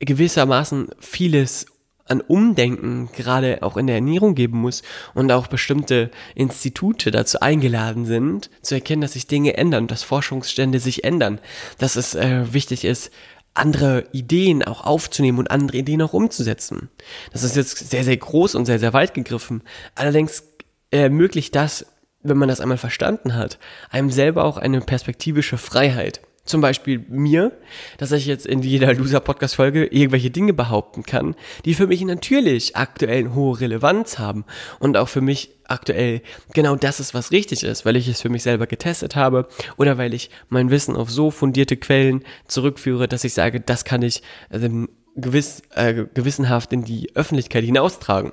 gewissermaßen 0.00 0.88
vieles 0.98 1.66
an 2.06 2.20
Umdenken 2.20 3.08
gerade 3.16 3.58
auch 3.62 3.76
in 3.76 3.86
der 3.86 3.96
Ernährung 3.96 4.34
geben 4.34 4.58
muss 4.58 4.82
und 5.14 5.30
auch 5.30 5.46
bestimmte 5.46 6.10
Institute 6.34 7.12
dazu 7.12 7.38
eingeladen 7.38 8.04
sind, 8.04 8.50
zu 8.62 8.74
erkennen, 8.74 9.02
dass 9.02 9.12
sich 9.12 9.28
Dinge 9.28 9.56
ändern, 9.56 9.86
dass 9.86 10.02
Forschungsstände 10.02 10.80
sich 10.80 11.04
ändern, 11.04 11.38
dass 11.78 11.94
es 11.94 12.16
äh, 12.16 12.52
wichtig 12.52 12.84
ist, 12.84 13.12
andere 13.54 14.04
Ideen 14.12 14.62
auch 14.62 14.84
aufzunehmen 14.84 15.38
und 15.38 15.50
andere 15.50 15.78
Ideen 15.78 16.02
auch 16.02 16.12
umzusetzen. 16.12 16.88
Das 17.32 17.42
ist 17.42 17.56
jetzt 17.56 17.90
sehr, 17.90 18.04
sehr 18.04 18.16
groß 18.16 18.54
und 18.54 18.66
sehr, 18.66 18.78
sehr 18.78 18.92
weit 18.92 19.14
gegriffen. 19.14 19.62
Allerdings 19.94 20.44
ermöglicht 20.90 21.54
das, 21.54 21.86
wenn 22.22 22.36
man 22.36 22.48
das 22.48 22.60
einmal 22.60 22.78
verstanden 22.78 23.34
hat, 23.34 23.58
einem 23.90 24.10
selber 24.10 24.44
auch 24.44 24.56
eine 24.56 24.80
perspektivische 24.80 25.58
Freiheit 25.58 26.20
zum 26.50 26.60
Beispiel 26.60 27.04
mir, 27.08 27.52
dass 27.98 28.12
ich 28.12 28.26
jetzt 28.26 28.46
in 28.46 28.62
jeder 28.62 28.92
Loser-Podcast-Folge 28.94 29.86
irgendwelche 29.86 30.30
Dinge 30.30 30.52
behaupten 30.52 31.02
kann, 31.02 31.34
die 31.64 31.74
für 31.74 31.86
mich 31.86 32.02
natürlich 32.02 32.76
aktuell 32.76 33.20
eine 33.20 33.34
hohe 33.34 33.60
Relevanz 33.60 34.18
haben 34.18 34.44
und 34.78 34.96
auch 34.96 35.08
für 35.08 35.20
mich 35.20 35.50
aktuell 35.64 36.22
genau 36.52 36.76
das 36.76 37.00
ist, 37.00 37.14
was 37.14 37.30
richtig 37.30 37.62
ist, 37.62 37.86
weil 37.86 37.96
ich 37.96 38.08
es 38.08 38.20
für 38.20 38.28
mich 38.28 38.42
selber 38.42 38.66
getestet 38.66 39.16
habe 39.16 39.48
oder 39.76 39.98
weil 39.98 40.12
ich 40.14 40.30
mein 40.48 40.70
Wissen 40.70 40.96
auf 40.96 41.10
so 41.10 41.30
fundierte 41.30 41.76
Quellen 41.76 42.24
zurückführe, 42.48 43.08
dass 43.08 43.24
ich 43.24 43.34
sage, 43.34 43.60
das 43.60 43.84
kann 43.84 44.02
ich 44.02 44.22
ähm, 44.50 44.88
gewiss, 45.16 45.62
äh, 45.74 46.06
gewissenhaft 46.12 46.72
in 46.72 46.84
die 46.84 47.14
Öffentlichkeit 47.14 47.64
hinaustragen. 47.64 48.32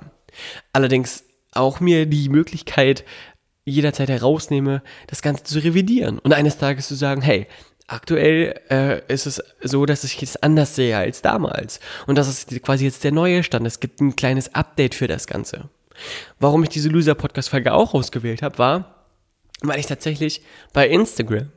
Allerdings 0.72 1.24
auch 1.52 1.80
mir 1.80 2.06
die 2.06 2.28
Möglichkeit 2.28 3.04
jederzeit 3.64 4.08
herausnehme, 4.08 4.82
das 5.06 5.22
Ganze 5.22 5.44
zu 5.44 5.58
revidieren 5.58 6.18
und 6.18 6.32
eines 6.32 6.58
Tages 6.58 6.88
zu 6.88 6.94
sagen, 6.94 7.22
hey, 7.22 7.46
Aktuell 7.90 8.60
äh, 8.70 9.00
ist 9.12 9.26
es 9.26 9.42
so, 9.62 9.86
dass 9.86 10.04
ich 10.04 10.22
es 10.22 10.36
anders 10.36 10.76
sehe 10.76 10.96
als 10.96 11.22
damals. 11.22 11.80
Und 12.06 12.18
das 12.18 12.28
ist 12.28 12.62
quasi 12.62 12.84
jetzt 12.84 13.02
der 13.02 13.12
neue 13.12 13.42
Stand. 13.42 13.66
Es 13.66 13.80
gibt 13.80 14.00
ein 14.02 14.14
kleines 14.14 14.54
Update 14.54 14.94
für 14.94 15.08
das 15.08 15.26
Ganze. 15.26 15.70
Warum 16.38 16.62
ich 16.62 16.68
diese 16.68 16.90
Loser-Podcast-Folge 16.90 17.72
auch 17.72 17.94
ausgewählt 17.94 18.42
habe, 18.42 18.58
war, 18.58 19.06
weil 19.62 19.80
ich 19.80 19.86
tatsächlich 19.86 20.42
bei 20.74 20.86
Instagram 20.86 21.48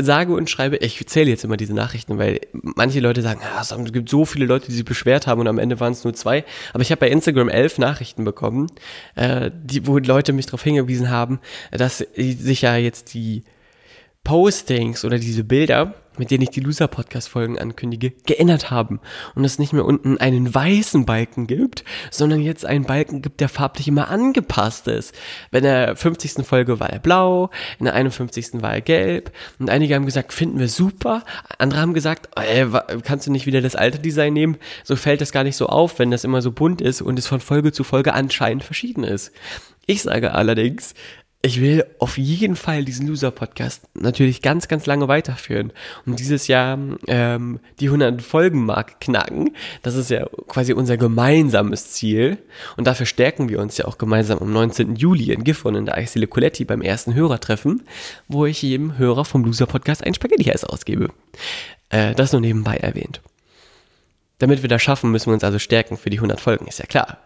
sage 0.00 0.34
und 0.34 0.50
schreibe, 0.50 0.78
ich 0.78 1.06
zähle 1.06 1.30
jetzt 1.30 1.44
immer 1.44 1.56
diese 1.56 1.74
Nachrichten, 1.74 2.18
weil 2.18 2.40
manche 2.52 2.98
Leute 2.98 3.22
sagen, 3.22 3.40
ah, 3.54 3.60
es 3.60 3.92
gibt 3.92 4.08
so 4.08 4.24
viele 4.24 4.46
Leute, 4.46 4.66
die 4.66 4.72
sich 4.72 4.84
beschwert 4.84 5.28
haben 5.28 5.40
und 5.40 5.46
am 5.46 5.60
Ende 5.60 5.78
waren 5.78 5.92
es 5.92 6.02
nur 6.02 6.12
zwei. 6.14 6.44
Aber 6.72 6.82
ich 6.82 6.90
habe 6.90 6.98
bei 6.98 7.08
Instagram 7.08 7.48
elf 7.48 7.78
Nachrichten 7.78 8.24
bekommen, 8.24 8.66
äh, 9.14 9.52
die, 9.54 9.86
wo 9.86 9.98
Leute 9.98 10.32
mich 10.32 10.46
darauf 10.46 10.64
hingewiesen 10.64 11.08
haben, 11.08 11.38
dass 11.70 11.98
sich 11.98 12.62
ja 12.62 12.74
jetzt 12.74 13.14
die 13.14 13.44
Postings 14.24 15.04
oder 15.04 15.18
diese 15.18 15.44
Bilder, 15.44 15.94
mit 16.16 16.30
denen 16.30 16.42
ich 16.42 16.50
die 16.50 16.60
Loser-Podcast-Folgen 16.60 17.58
ankündige, 17.58 18.10
geändert 18.10 18.70
haben. 18.70 19.00
Und 19.34 19.44
es 19.44 19.58
nicht 19.58 19.72
mehr 19.72 19.84
unten 19.84 20.18
einen 20.18 20.54
weißen 20.54 21.06
Balken 21.06 21.46
gibt, 21.46 21.84
sondern 22.10 22.40
jetzt 22.40 22.64
einen 22.66 22.84
Balken 22.84 23.22
gibt, 23.22 23.40
der 23.40 23.48
farblich 23.48 23.88
immer 23.88 24.08
angepasst 24.08 24.88
ist. 24.88 25.14
Bei 25.50 25.60
der 25.60 25.96
50. 25.96 26.46
Folge 26.46 26.80
war 26.80 26.90
er 26.90 26.98
blau, 26.98 27.50
in 27.78 27.86
der 27.86 27.94
51. 27.94 28.62
war 28.62 28.74
er 28.74 28.80
gelb. 28.80 29.32
Und 29.58 29.70
einige 29.70 29.94
haben 29.94 30.06
gesagt, 30.06 30.32
finden 30.32 30.58
wir 30.58 30.68
super. 30.68 31.24
Andere 31.58 31.80
haben 31.80 31.94
gesagt, 31.94 32.28
äh, 32.36 32.66
kannst 33.04 33.26
du 33.26 33.32
nicht 33.32 33.46
wieder 33.46 33.60
das 33.60 33.74
alte 33.74 33.98
Design 33.98 34.34
nehmen? 34.34 34.58
So 34.84 34.96
fällt 34.96 35.20
das 35.20 35.32
gar 35.32 35.44
nicht 35.44 35.56
so 35.56 35.66
auf, 35.66 35.98
wenn 35.98 36.10
das 36.10 36.24
immer 36.24 36.42
so 36.42 36.52
bunt 36.52 36.80
ist 36.80 37.02
und 37.02 37.18
es 37.18 37.26
von 37.26 37.40
Folge 37.40 37.72
zu 37.72 37.84
Folge 37.84 38.12
anscheinend 38.12 38.64
verschieden 38.64 39.04
ist. 39.04 39.32
Ich 39.86 40.02
sage 40.02 40.32
allerdings, 40.32 40.94
ich 41.44 41.60
will 41.60 41.84
auf 41.98 42.18
jeden 42.18 42.54
Fall 42.54 42.84
diesen 42.84 43.08
Loser-Podcast 43.08 43.82
natürlich 43.94 44.42
ganz, 44.42 44.68
ganz 44.68 44.86
lange 44.86 45.08
weiterführen 45.08 45.72
und 46.06 46.20
dieses 46.20 46.46
Jahr 46.46 46.78
ähm, 47.08 47.58
die 47.80 47.86
100 47.86 48.22
Folgen-Mark 48.22 49.00
knacken. 49.00 49.56
Das 49.82 49.96
ist 49.96 50.08
ja 50.08 50.24
quasi 50.46 50.72
unser 50.72 50.96
gemeinsames 50.96 51.90
Ziel 51.90 52.38
und 52.76 52.86
dafür 52.86 53.06
stärken 53.06 53.48
wir 53.48 53.58
uns 53.58 53.76
ja 53.76 53.86
auch 53.86 53.98
gemeinsam 53.98 54.38
am 54.38 54.52
19. 54.52 54.94
Juli 54.94 55.32
in 55.32 55.42
Gifhorn 55.42 55.74
in 55.74 55.86
der 55.86 55.96
Eisdiele 55.96 56.28
Coletti 56.28 56.64
beim 56.64 56.80
ersten 56.80 57.12
Hörertreffen, 57.12 57.82
wo 58.28 58.46
ich 58.46 58.62
jedem 58.62 58.96
Hörer 58.96 59.24
vom 59.24 59.44
Loser-Podcast 59.44 60.04
ein 60.06 60.14
Spaghetti-Eis 60.14 60.62
ausgebe. 60.62 61.08
Äh, 61.88 62.14
das 62.14 62.30
nur 62.30 62.40
nebenbei 62.40 62.76
erwähnt. 62.76 63.20
Damit 64.38 64.62
wir 64.62 64.68
das 64.68 64.82
schaffen, 64.82 65.10
müssen 65.10 65.26
wir 65.26 65.34
uns 65.34 65.44
also 65.44 65.58
stärken 65.58 65.96
für 65.96 66.10
die 66.10 66.18
100 66.18 66.40
Folgen, 66.40 66.68
ist 66.68 66.78
ja 66.78 66.86
klar. 66.86 67.18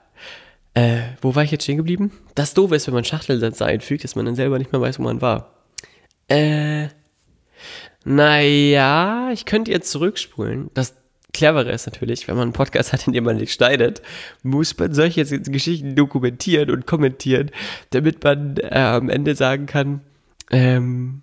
Äh, 0.76 1.00
wo 1.22 1.34
war 1.34 1.42
ich 1.42 1.50
jetzt 1.50 1.62
stehen 1.62 1.78
geblieben? 1.78 2.12
Das 2.34 2.52
Doofe 2.52 2.76
ist, 2.76 2.86
wenn 2.86 2.92
man 2.92 3.04
Schachtelsätze 3.04 3.64
einfügt, 3.64 4.04
dass 4.04 4.14
man 4.14 4.26
dann 4.26 4.34
selber 4.34 4.58
nicht 4.58 4.72
mehr 4.72 4.80
weiß, 4.80 4.98
wo 4.98 5.04
man 5.04 5.22
war. 5.22 5.54
Äh, 6.28 6.88
naja, 8.04 9.30
ich 9.32 9.46
könnte 9.46 9.70
jetzt 9.70 9.90
zurückspulen. 9.90 10.70
Das 10.74 10.94
Clevere 11.32 11.72
ist 11.72 11.86
natürlich, 11.86 12.28
wenn 12.28 12.36
man 12.36 12.42
einen 12.42 12.52
Podcast 12.52 12.92
hat, 12.92 13.06
in 13.06 13.14
dem 13.14 13.24
man 13.24 13.38
nicht 13.38 13.54
schneidet, 13.54 14.02
muss 14.42 14.76
man 14.78 14.92
solche 14.92 15.24
Geschichten 15.24 15.94
dokumentieren 15.94 16.70
und 16.70 16.86
kommentieren, 16.86 17.50
damit 17.90 18.22
man 18.22 18.58
äh, 18.58 18.78
am 18.78 19.08
Ende 19.08 19.34
sagen 19.34 19.64
kann, 19.64 20.02
ähm, 20.50 21.22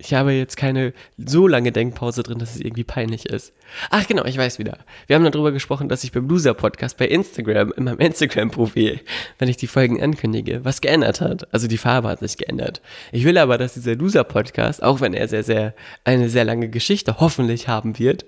ich 0.00 0.14
habe 0.14 0.32
jetzt 0.32 0.56
keine 0.56 0.92
so 1.16 1.48
lange 1.48 1.72
Denkpause 1.72 2.22
drin, 2.22 2.38
dass 2.38 2.54
es 2.54 2.60
irgendwie 2.60 2.84
peinlich 2.84 3.26
ist. 3.26 3.52
Ach 3.90 4.06
genau, 4.06 4.24
ich 4.26 4.38
weiß 4.38 4.60
wieder. 4.60 4.78
Wir 5.08 5.16
haben 5.16 5.24
darüber 5.24 5.50
gesprochen, 5.50 5.88
dass 5.88 6.04
ich 6.04 6.12
beim 6.12 6.28
Loser-Podcast 6.28 6.96
bei 6.96 7.08
Instagram, 7.08 7.72
in 7.76 7.82
meinem 7.82 7.98
Instagram-Profil, 7.98 9.00
wenn 9.40 9.48
ich 9.48 9.56
die 9.56 9.66
Folgen 9.66 10.00
ankündige, 10.00 10.64
was 10.64 10.80
geändert 10.80 11.20
hat. 11.20 11.52
Also 11.52 11.66
die 11.66 11.78
Farbe 11.78 12.08
hat 12.08 12.20
sich 12.20 12.36
geändert. 12.36 12.80
Ich 13.10 13.24
will 13.24 13.36
aber, 13.38 13.58
dass 13.58 13.74
dieser 13.74 13.96
Loser-Podcast, 13.96 14.84
auch 14.84 15.00
wenn 15.00 15.14
er 15.14 15.26
sehr, 15.26 15.42
sehr, 15.42 15.74
eine 16.04 16.28
sehr 16.28 16.44
lange 16.44 16.68
Geschichte 16.68 17.18
hoffentlich 17.18 17.66
haben 17.66 17.98
wird, 17.98 18.24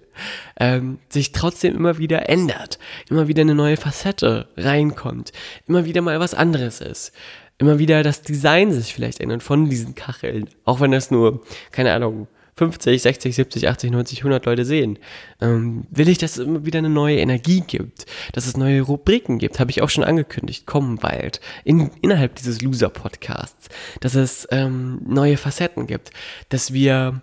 ähm, 0.59 0.99
sich 1.09 1.31
trotzdem 1.31 1.77
immer 1.77 1.99
wieder 1.99 2.29
ändert. 2.29 2.81
Immer 3.09 3.29
wieder 3.29 3.43
eine 3.43 3.55
neue 3.55 3.77
Facette 3.77 4.49
reinkommt. 4.57 5.31
Immer 5.69 5.85
wieder 5.85 6.03
mal 6.03 6.19
was 6.19 6.35
anderes 6.35 6.81
ist 6.81 7.13
immer 7.61 7.79
wieder 7.79 8.03
das 8.03 8.23
Design 8.23 8.73
sich 8.73 8.95
vielleicht 8.95 9.21
ändert 9.21 9.43
von 9.43 9.69
diesen 9.69 9.95
Kacheln. 9.95 10.49
Auch 10.65 10.81
wenn 10.81 10.93
das 10.93 11.11
nur, 11.11 11.43
keine 11.71 11.93
Ahnung, 11.93 12.27
50, 12.57 13.01
60, 13.01 13.35
70, 13.35 13.69
80, 13.69 13.91
90, 13.91 14.19
100 14.21 14.47
Leute 14.47 14.65
sehen, 14.65 14.99
ähm, 15.41 15.85
will 15.91 16.09
ich, 16.09 16.19
dass 16.19 16.39
es 16.39 16.47
immer 16.47 16.65
wieder 16.65 16.79
eine 16.79 16.89
neue 16.89 17.19
Energie 17.19 17.63
gibt, 17.67 18.07
dass 18.33 18.47
es 18.47 18.57
neue 18.57 18.81
Rubriken 18.83 19.39
gibt, 19.39 19.61
habe 19.61 19.71
ich 19.71 19.83
auch 19.83 19.91
schon 19.91 20.05
angekündigt, 20.05 20.67
kommen 20.67 20.97
bald, 20.97 21.41
in, 21.65 21.91
innerhalb 22.01 22.35
dieses 22.37 22.63
Loser-Podcasts, 22.63 23.69
dass 24.01 24.15
es 24.15 24.49
ähm, 24.51 25.01
neue 25.07 25.37
Facetten 25.37 25.87
gibt, 25.87 26.11
dass 26.49 26.73
wir 26.73 27.21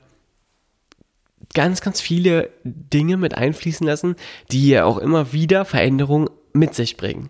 ganz, 1.54 1.82
ganz 1.82 2.00
viele 2.00 2.50
Dinge 2.64 3.18
mit 3.18 3.36
einfließen 3.36 3.86
lassen, 3.86 4.16
die 4.52 4.70
ja 4.70 4.86
auch 4.86 5.00
immer 5.00 5.34
wieder 5.34 5.66
Veränderungen 5.66 6.30
mit 6.58 6.76
sich 6.76 6.98
bringen. 6.98 7.30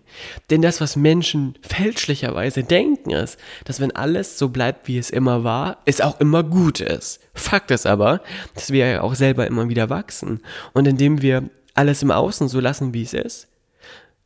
Denn 0.50 0.62
das, 0.62 0.80
was 0.80 0.96
Menschen 0.96 1.54
fälschlicherweise 1.62 2.64
denken, 2.64 3.10
ist, 3.10 3.38
dass 3.64 3.80
wenn 3.80 3.94
alles 3.94 4.38
so 4.38 4.48
bleibt, 4.48 4.88
wie 4.88 4.98
es 4.98 5.10
immer 5.10 5.44
war, 5.44 5.78
es 5.84 6.00
auch 6.00 6.20
immer 6.20 6.42
gut 6.42 6.80
ist. 6.80 7.20
Fakt 7.34 7.70
ist 7.70 7.86
aber, 7.86 8.20
dass 8.54 8.70
wir 8.70 8.86
ja 8.86 9.00
auch 9.02 9.14
selber 9.14 9.46
immer 9.46 9.68
wieder 9.68 9.90
wachsen. 9.90 10.40
Und 10.72 10.88
indem 10.88 11.22
wir 11.22 11.48
alles 11.74 12.02
im 12.02 12.10
Außen 12.10 12.48
so 12.48 12.60
lassen, 12.60 12.92
wie 12.94 13.02
es 13.02 13.14
ist, 13.14 13.48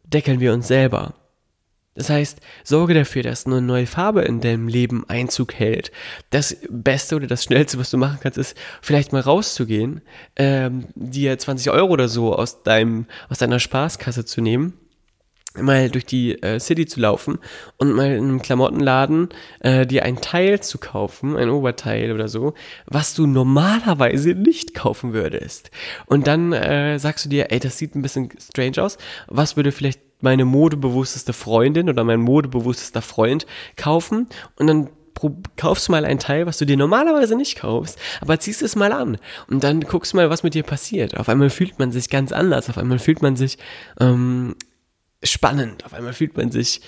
deckeln 0.05 0.41
wir 0.41 0.53
uns 0.53 0.69
selber. 0.69 1.15
Das 1.95 2.09
heißt, 2.09 2.41
sorge 2.65 2.95
dafür, 2.95 3.23
dass 3.23 3.45
eine 3.45 3.61
neue 3.61 3.87
Farbe 3.87 4.23
in 4.23 4.41
deinem 4.41 4.67
Leben 4.67 5.05
Einzug 5.09 5.53
hält. 5.53 5.93
Das 6.31 6.57
Beste 6.71 7.17
oder 7.17 7.27
das 7.27 7.45
Schnellste, 7.45 7.79
was 7.79 7.91
du 7.91 7.99
machen 7.99 8.19
kannst, 8.23 8.39
ist 8.39 8.57
vielleicht 8.81 9.13
mal 9.13 9.21
rauszugehen, 9.21 10.01
ähm, 10.37 10.87
dir 10.95 11.39
20 11.39 11.71
Euro 11.71 11.93
oder 11.93 12.09
so 12.09 12.35
aus 12.35 12.63
deinem, 12.63 13.07
aus 13.29 13.39
deiner 13.39 13.59
Spaßkasse 13.59 14.25
zu 14.25 14.41
nehmen 14.41 14.73
mal 15.61 15.91
durch 15.91 16.07
die 16.07 16.43
äh, 16.43 16.59
City 16.59 16.87
zu 16.87 17.01
laufen 17.01 17.39
und 17.77 17.93
mal 17.93 18.11
in 18.11 18.25
einem 18.25 18.43
Klamottenladen 18.43 19.29
äh, 19.61 19.87
dir 19.87 20.05
ein 20.05 20.21
Teil 20.21 20.61
zu 20.61 20.79
kaufen, 20.79 21.37
ein 21.37 21.51
Oberteil 21.51 22.13
oder 22.13 22.29
so, 22.29 22.55
was 22.87 23.15
du 23.15 23.27
normalerweise 23.27 24.31
nicht 24.31 24.75
kaufen 24.75 25.13
würdest. 25.13 25.71
Und 26.07 26.27
dann 26.27 26.53
äh, 26.53 26.99
sagst 26.99 27.25
du 27.25 27.29
dir, 27.29 27.51
ey, 27.51 27.61
das 27.61 27.79
sieht 27.79 27.95
ein 27.95 28.03
bisschen 28.03 28.31
strange 28.41 28.83
aus. 28.83 28.99
Was 29.29 29.57
würde 29.57 29.73
vielleicht 29.73 30.01
meine 30.21 30.45
modebewussteste 30.45 31.33
Freundin 31.33 31.89
oder 31.89 32.05
mein 32.05 32.21
modebewusstester 32.21 33.03
Freund 33.03 33.47
kaufen? 33.77 34.29
Und 34.57 34.67
dann 34.67 34.89
kaufst 35.57 35.89
du 35.89 35.93
mal 35.93 36.05
ein 36.05 36.19
Teil, 36.19 36.47
was 36.47 36.59
du 36.59 36.65
dir 36.65 36.77
normalerweise 36.77 37.37
nicht 37.37 37.59
kaufst, 37.59 37.99
aber 38.21 38.41
ziehst 38.41 38.63
es 38.63 38.75
mal 38.75 38.93
an 38.93 39.19
und 39.49 39.63
dann 39.63 39.83
guckst 39.83 40.15
mal, 40.15 40.31
was 40.31 40.43
mit 40.43 40.55
dir 40.55 40.65
passiert. 40.65 41.17
Auf 41.17 41.29
einmal 41.29 41.51
fühlt 41.51 41.79
man 41.79 41.93
sich 41.93 42.09
ganz 42.11 42.33
anders, 42.33 42.69
auf 42.69 42.79
einmal 42.79 42.99
fühlt 42.99 43.23
man 43.23 43.37
sich 43.37 43.59
ähm, 44.01 44.57
spannend. 45.23 45.85
Auf 45.85 45.95
einmal 45.95 46.13
fühlt 46.13 46.37
man 46.37 46.51
sich, 46.51 46.81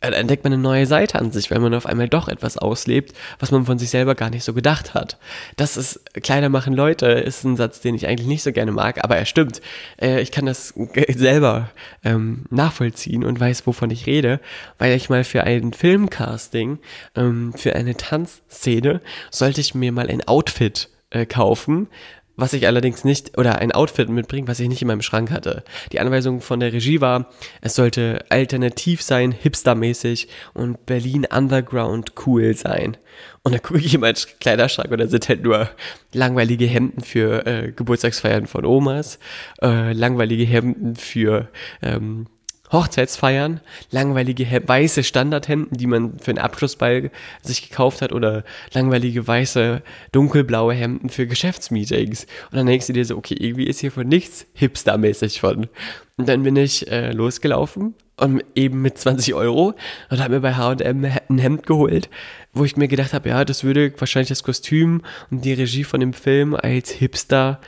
äh, 0.00 0.10
entdeckt 0.10 0.44
man 0.44 0.52
eine 0.52 0.62
neue 0.62 0.86
Seite 0.86 1.18
an 1.18 1.32
sich, 1.32 1.50
weil 1.50 1.60
man 1.60 1.74
auf 1.74 1.86
einmal 1.86 2.08
doch 2.08 2.28
etwas 2.28 2.58
auslebt, 2.58 3.14
was 3.38 3.50
man 3.50 3.64
von 3.64 3.78
sich 3.78 3.90
selber 3.90 4.14
gar 4.14 4.30
nicht 4.30 4.44
so 4.44 4.52
gedacht 4.52 4.94
hat. 4.94 5.18
Das 5.56 5.76
ist 5.76 6.00
Kleider 6.22 6.48
machen 6.48 6.74
Leute, 6.74 7.06
ist 7.06 7.44
ein 7.44 7.56
Satz, 7.56 7.80
den 7.80 7.94
ich 7.94 8.06
eigentlich 8.06 8.28
nicht 8.28 8.42
so 8.42 8.52
gerne 8.52 8.72
mag, 8.72 9.02
aber 9.02 9.16
er 9.16 9.24
stimmt. 9.24 9.60
Äh, 10.00 10.20
ich 10.20 10.30
kann 10.30 10.46
das 10.46 10.74
selber 11.08 11.70
ähm, 12.04 12.44
nachvollziehen 12.50 13.24
und 13.24 13.40
weiß, 13.40 13.66
wovon 13.66 13.90
ich 13.90 14.06
rede, 14.06 14.40
weil 14.78 14.94
ich 14.94 15.08
mal 15.08 15.24
für 15.24 15.44
ein 15.44 15.72
Filmcasting, 15.72 16.78
ähm, 17.16 17.54
für 17.56 17.74
eine 17.74 17.96
Tanzszene, 17.96 19.00
sollte 19.30 19.60
ich 19.60 19.74
mir 19.74 19.92
mal 19.92 20.08
ein 20.08 20.26
Outfit 20.26 20.90
äh, 21.10 21.26
kaufen, 21.26 21.88
was 22.36 22.52
ich 22.52 22.66
allerdings 22.66 23.04
nicht, 23.04 23.38
oder 23.38 23.58
ein 23.58 23.72
Outfit 23.72 24.08
mitbringen, 24.08 24.48
was 24.48 24.60
ich 24.60 24.68
nicht 24.68 24.82
in 24.82 24.88
meinem 24.88 25.02
Schrank 25.02 25.30
hatte. 25.30 25.62
Die 25.92 26.00
Anweisung 26.00 26.40
von 26.40 26.60
der 26.60 26.72
Regie 26.72 27.00
war, 27.00 27.30
es 27.60 27.74
sollte 27.74 28.24
alternativ 28.28 29.02
sein, 29.02 29.32
hipstermäßig 29.32 30.28
und 30.52 30.84
Berlin 30.86 31.26
Underground 31.30 32.12
cool 32.26 32.54
sein. 32.56 32.96
Und 33.42 33.52
dann 33.52 33.62
gucke 33.62 33.80
ich 33.80 33.94
in 33.94 34.00
meinen 34.00 34.16
Kleiderschrank 34.40 34.90
und 34.90 34.98
da 34.98 35.06
sind 35.06 35.28
halt 35.28 35.42
nur 35.42 35.70
langweilige 36.12 36.66
Hemden 36.66 37.02
für 37.02 37.46
äh, 37.46 37.72
Geburtstagsfeiern 37.72 38.46
von 38.46 38.64
Omas, 38.64 39.18
äh, 39.62 39.92
langweilige 39.92 40.44
Hemden 40.44 40.96
für 40.96 41.48
ähm, 41.82 42.26
Hochzeitsfeiern, 42.72 43.60
langweilige 43.90 44.46
weiße 44.66 45.04
Standardhemden, 45.04 45.76
die 45.76 45.86
man 45.86 46.18
für 46.18 46.30
einen 46.30 46.38
Abschlussball 46.38 47.10
sich 47.42 47.68
gekauft 47.68 48.02
hat 48.02 48.12
oder 48.12 48.42
langweilige 48.72 49.26
weiße 49.26 49.82
dunkelblaue 50.12 50.74
Hemden 50.74 51.08
für 51.10 51.26
Geschäftsmeetings. 51.26 52.26
Und 52.50 52.58
dann 52.58 52.66
denkst 52.66 52.86
du 52.86 52.92
dir 52.92 53.04
so, 53.04 53.16
okay, 53.16 53.36
irgendwie 53.38 53.66
ist 53.66 53.80
hier 53.80 53.92
von 53.92 54.08
nichts 54.08 54.46
hipstermäßig 54.54 55.40
von. 55.40 55.68
Und 56.16 56.28
dann 56.28 56.42
bin 56.42 56.56
ich 56.56 56.90
äh, 56.90 57.12
losgelaufen 57.12 57.94
und 58.16 58.44
eben 58.54 58.80
mit 58.82 58.98
20 58.98 59.34
Euro 59.34 59.74
und 60.10 60.20
habe 60.20 60.34
mir 60.34 60.40
bei 60.40 60.54
H&M 60.54 61.04
ein 61.04 61.38
Hemd 61.38 61.66
geholt, 61.66 62.08
wo 62.52 62.64
ich 62.64 62.76
mir 62.76 62.88
gedacht 62.88 63.12
habe, 63.12 63.28
ja, 63.28 63.44
das 63.44 63.64
würde 63.64 63.92
wahrscheinlich 63.98 64.28
das 64.28 64.42
Kostüm 64.42 65.02
und 65.30 65.44
die 65.44 65.52
Regie 65.52 65.84
von 65.84 66.00
dem 66.00 66.12
Film 66.12 66.54
als 66.54 66.90
Hipster 66.90 67.60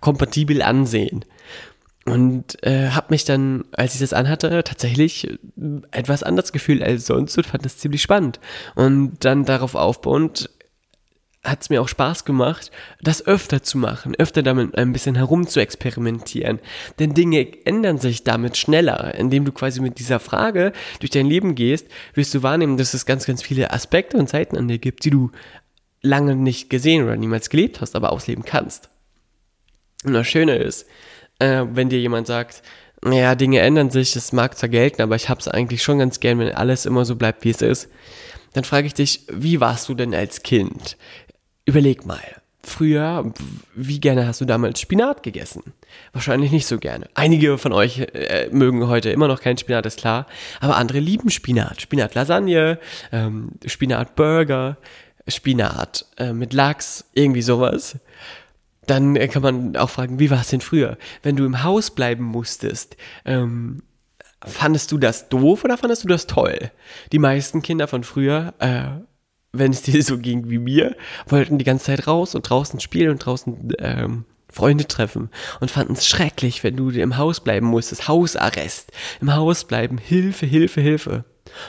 kompatibel 0.00 0.62
ansehen. 0.62 1.24
Und 2.06 2.62
äh, 2.62 2.90
habe 2.90 3.06
mich 3.10 3.24
dann, 3.24 3.64
als 3.72 3.94
ich 3.94 4.00
das 4.00 4.12
anhatte, 4.12 4.62
tatsächlich 4.62 5.26
äh, 5.28 5.38
etwas 5.90 6.22
anders 6.22 6.52
gefühlt 6.52 6.82
als 6.82 7.06
sonst 7.06 7.36
und 7.38 7.46
fand 7.46 7.64
das 7.64 7.78
ziemlich 7.78 8.02
spannend. 8.02 8.40
Und 8.74 9.24
dann 9.24 9.44
darauf 9.46 9.74
aufbauend 9.74 10.50
hat 11.44 11.62
es 11.62 11.70
mir 11.70 11.80
auch 11.80 11.88
Spaß 11.88 12.24
gemacht, 12.24 12.70
das 13.02 13.26
öfter 13.26 13.62
zu 13.62 13.78
machen, 13.78 14.14
öfter 14.16 14.42
damit 14.42 14.76
ein 14.76 14.92
bisschen 14.92 15.14
herum 15.14 15.46
zu 15.46 15.60
experimentieren. 15.60 16.58
Denn 16.98 17.14
Dinge 17.14 17.46
ändern 17.66 17.98
sich 17.98 18.24
damit 18.24 18.56
schneller. 18.56 19.14
Indem 19.14 19.44
du 19.44 19.52
quasi 19.52 19.80
mit 19.80 19.98
dieser 19.98 20.20
Frage 20.20 20.72
durch 21.00 21.10
dein 21.10 21.26
Leben 21.26 21.54
gehst, 21.54 21.86
wirst 22.14 22.34
du 22.34 22.42
wahrnehmen, 22.42 22.76
dass 22.76 22.94
es 22.94 23.06
ganz, 23.06 23.26
ganz 23.26 23.42
viele 23.42 23.72
Aspekte 23.72 24.16
und 24.16 24.28
Seiten 24.28 24.56
an 24.56 24.68
dir 24.68 24.78
gibt, 24.78 25.04
die 25.04 25.10
du 25.10 25.30
lange 26.02 26.34
nicht 26.34 26.70
gesehen 26.70 27.04
oder 27.04 27.16
niemals 27.16 27.50
gelebt 27.50 27.80
hast, 27.80 27.94
aber 27.94 28.12
ausleben 28.12 28.44
kannst. 28.44 28.90
Und 30.04 30.12
das 30.12 30.26
Schöne 30.26 30.56
ist, 30.56 30.86
äh, 31.38 31.64
wenn 31.72 31.88
dir 31.88 32.00
jemand 32.00 32.26
sagt, 32.26 32.62
naja, 33.02 33.34
Dinge 33.34 33.60
ändern 33.60 33.90
sich, 33.90 34.16
es 34.16 34.32
mag 34.32 34.56
zwar 34.56 34.68
gelten, 34.70 35.02
aber 35.02 35.16
ich 35.16 35.28
hab's 35.28 35.46
eigentlich 35.48 35.82
schon 35.82 35.98
ganz 35.98 36.20
gern, 36.20 36.38
wenn 36.38 36.54
alles 36.54 36.86
immer 36.86 37.04
so 37.04 37.16
bleibt, 37.16 37.44
wie 37.44 37.50
es 37.50 37.60
ist. 37.60 37.88
Dann 38.54 38.64
frage 38.64 38.86
ich 38.86 38.94
dich, 38.94 39.26
wie 39.30 39.60
warst 39.60 39.88
du 39.88 39.94
denn 39.94 40.14
als 40.14 40.42
Kind? 40.42 40.96
Überleg 41.66 42.06
mal. 42.06 42.22
Früher, 42.62 43.30
wie 43.74 44.00
gerne 44.00 44.26
hast 44.26 44.40
du 44.40 44.46
damals 44.46 44.80
Spinat 44.80 45.22
gegessen? 45.22 45.74
Wahrscheinlich 46.14 46.50
nicht 46.50 46.66
so 46.66 46.78
gerne. 46.78 47.10
Einige 47.12 47.58
von 47.58 47.74
euch 47.74 47.98
äh, 47.98 48.48
mögen 48.50 48.88
heute 48.88 49.10
immer 49.10 49.28
noch 49.28 49.42
keinen 49.42 49.58
Spinat, 49.58 49.84
ist 49.84 49.98
klar. 49.98 50.26
Aber 50.60 50.76
andere 50.76 50.98
lieben 50.98 51.28
Spinat. 51.28 51.82
Spinat-Lasagne, 51.82 52.78
ähm, 53.12 53.50
Spinat-Burger, 53.66 54.78
Spinat 55.28 56.06
äh, 56.16 56.32
mit 56.32 56.54
Lachs, 56.54 57.04
irgendwie 57.12 57.42
sowas. 57.42 57.98
Dann 58.86 59.16
äh, 59.16 59.28
kann 59.28 59.42
man 59.42 59.76
auch 59.76 59.90
fragen, 59.90 60.18
wie 60.18 60.30
war 60.30 60.40
es 60.40 60.48
denn 60.48 60.60
früher? 60.60 60.98
Wenn 61.22 61.36
du 61.36 61.44
im 61.44 61.62
Haus 61.62 61.90
bleiben 61.90 62.24
musstest, 62.24 62.96
ähm, 63.24 63.82
fandest 64.44 64.92
du 64.92 64.98
das 64.98 65.28
doof 65.28 65.64
oder 65.64 65.78
fandest 65.78 66.04
du 66.04 66.08
das 66.08 66.26
toll? 66.26 66.70
Die 67.12 67.18
meisten 67.18 67.62
Kinder 67.62 67.88
von 67.88 68.04
früher, 68.04 68.54
äh, 68.58 69.02
wenn 69.52 69.72
es 69.72 69.82
dir 69.82 70.02
so 70.02 70.18
ging 70.18 70.50
wie 70.50 70.58
mir, 70.58 70.96
wollten 71.26 71.58
die 71.58 71.64
ganze 71.64 71.86
Zeit 71.86 72.06
raus 72.06 72.34
und 72.34 72.48
draußen 72.48 72.80
spielen 72.80 73.10
und 73.10 73.18
draußen 73.18 73.72
ähm, 73.78 74.24
Freunde 74.50 74.86
treffen 74.86 75.30
und 75.60 75.70
fanden 75.70 75.94
es 75.94 76.06
schrecklich, 76.06 76.62
wenn 76.62 76.76
du 76.76 76.90
im 76.90 77.16
Haus 77.16 77.40
bleiben 77.40 77.66
musstest. 77.66 78.06
Hausarrest. 78.06 78.92
Im 79.20 79.34
Haus 79.34 79.64
bleiben. 79.64 79.98
Hilfe, 79.98 80.46
Hilfe, 80.46 80.80
Hilfe. 80.80 81.24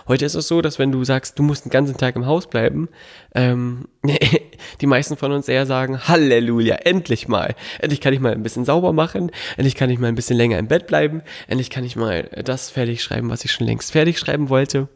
Heute 0.08 0.26
ist 0.26 0.36
es 0.36 0.48
so, 0.48 0.62
dass 0.62 0.80
wenn 0.80 0.92
du 0.92 1.04
sagst, 1.04 1.40
du 1.40 1.44
musst 1.44 1.66
den 1.66 1.70
ganzen 1.70 1.98
Tag 1.98 2.16
im 2.16 2.26
Haus 2.26 2.48
bleiben, 2.48 2.90
ähm, 3.34 3.88
die 4.82 4.88
meisten 4.88 5.18
von 5.18 5.32
uns 5.32 5.48
eher 5.48 5.66
sagen, 5.66 6.08
Halleluja, 6.08 6.76
endlich 6.76 7.28
mal. 7.28 7.56
Endlich 7.80 8.02
kann 8.02 8.14
ich 8.14 8.20
mal 8.20 8.32
ein 8.32 8.44
bisschen 8.44 8.66
sauber 8.66 8.94
machen, 8.94 9.32
endlich 9.58 9.76
kann 9.76 9.90
ich 9.90 10.00
mal 10.00 10.08
ein 10.08 10.16
bisschen 10.16 10.38
länger 10.38 10.60
im 10.60 10.68
Bett 10.68 10.88
bleiben, 10.88 11.22
endlich 11.48 11.70
kann 11.70 11.84
ich 11.84 11.96
mal 11.96 12.24
das 12.44 12.70
fertig 12.70 13.04
schreiben, 13.04 13.30
was 13.30 13.46
ich 13.46 13.52
schon 13.52 13.68
längst 13.68 13.92
fertig 13.92 14.20
schreiben 14.20 14.50
wollte. 14.50 14.88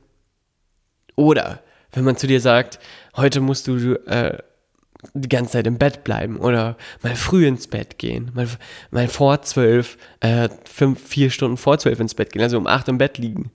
Oder 1.15 1.61
wenn 1.91 2.03
man 2.03 2.17
zu 2.17 2.27
dir 2.27 2.39
sagt, 2.39 2.79
heute 3.15 3.41
musst 3.41 3.67
du 3.67 3.95
äh, 4.05 4.37
die 5.13 5.29
ganze 5.29 5.53
Zeit 5.53 5.67
im 5.67 5.77
Bett 5.77 6.03
bleiben 6.03 6.37
oder 6.37 6.75
mal 7.03 7.15
früh 7.15 7.47
ins 7.47 7.67
Bett 7.67 7.97
gehen, 7.99 8.31
mal, 8.33 8.47
mal 8.91 9.07
vor 9.07 9.41
zwölf, 9.43 9.97
äh, 10.19 10.49
fünf, 10.65 11.01
vier 11.01 11.29
Stunden 11.29 11.55
vor 11.55 11.77
zwölf 11.77 11.99
ins 12.01 12.15
Bett 12.15 12.33
gehen, 12.33 12.41
also 12.41 12.57
um 12.57 12.67
acht 12.67 12.89
im 12.89 12.97
Bett 12.97 13.17
liegen. 13.17 13.51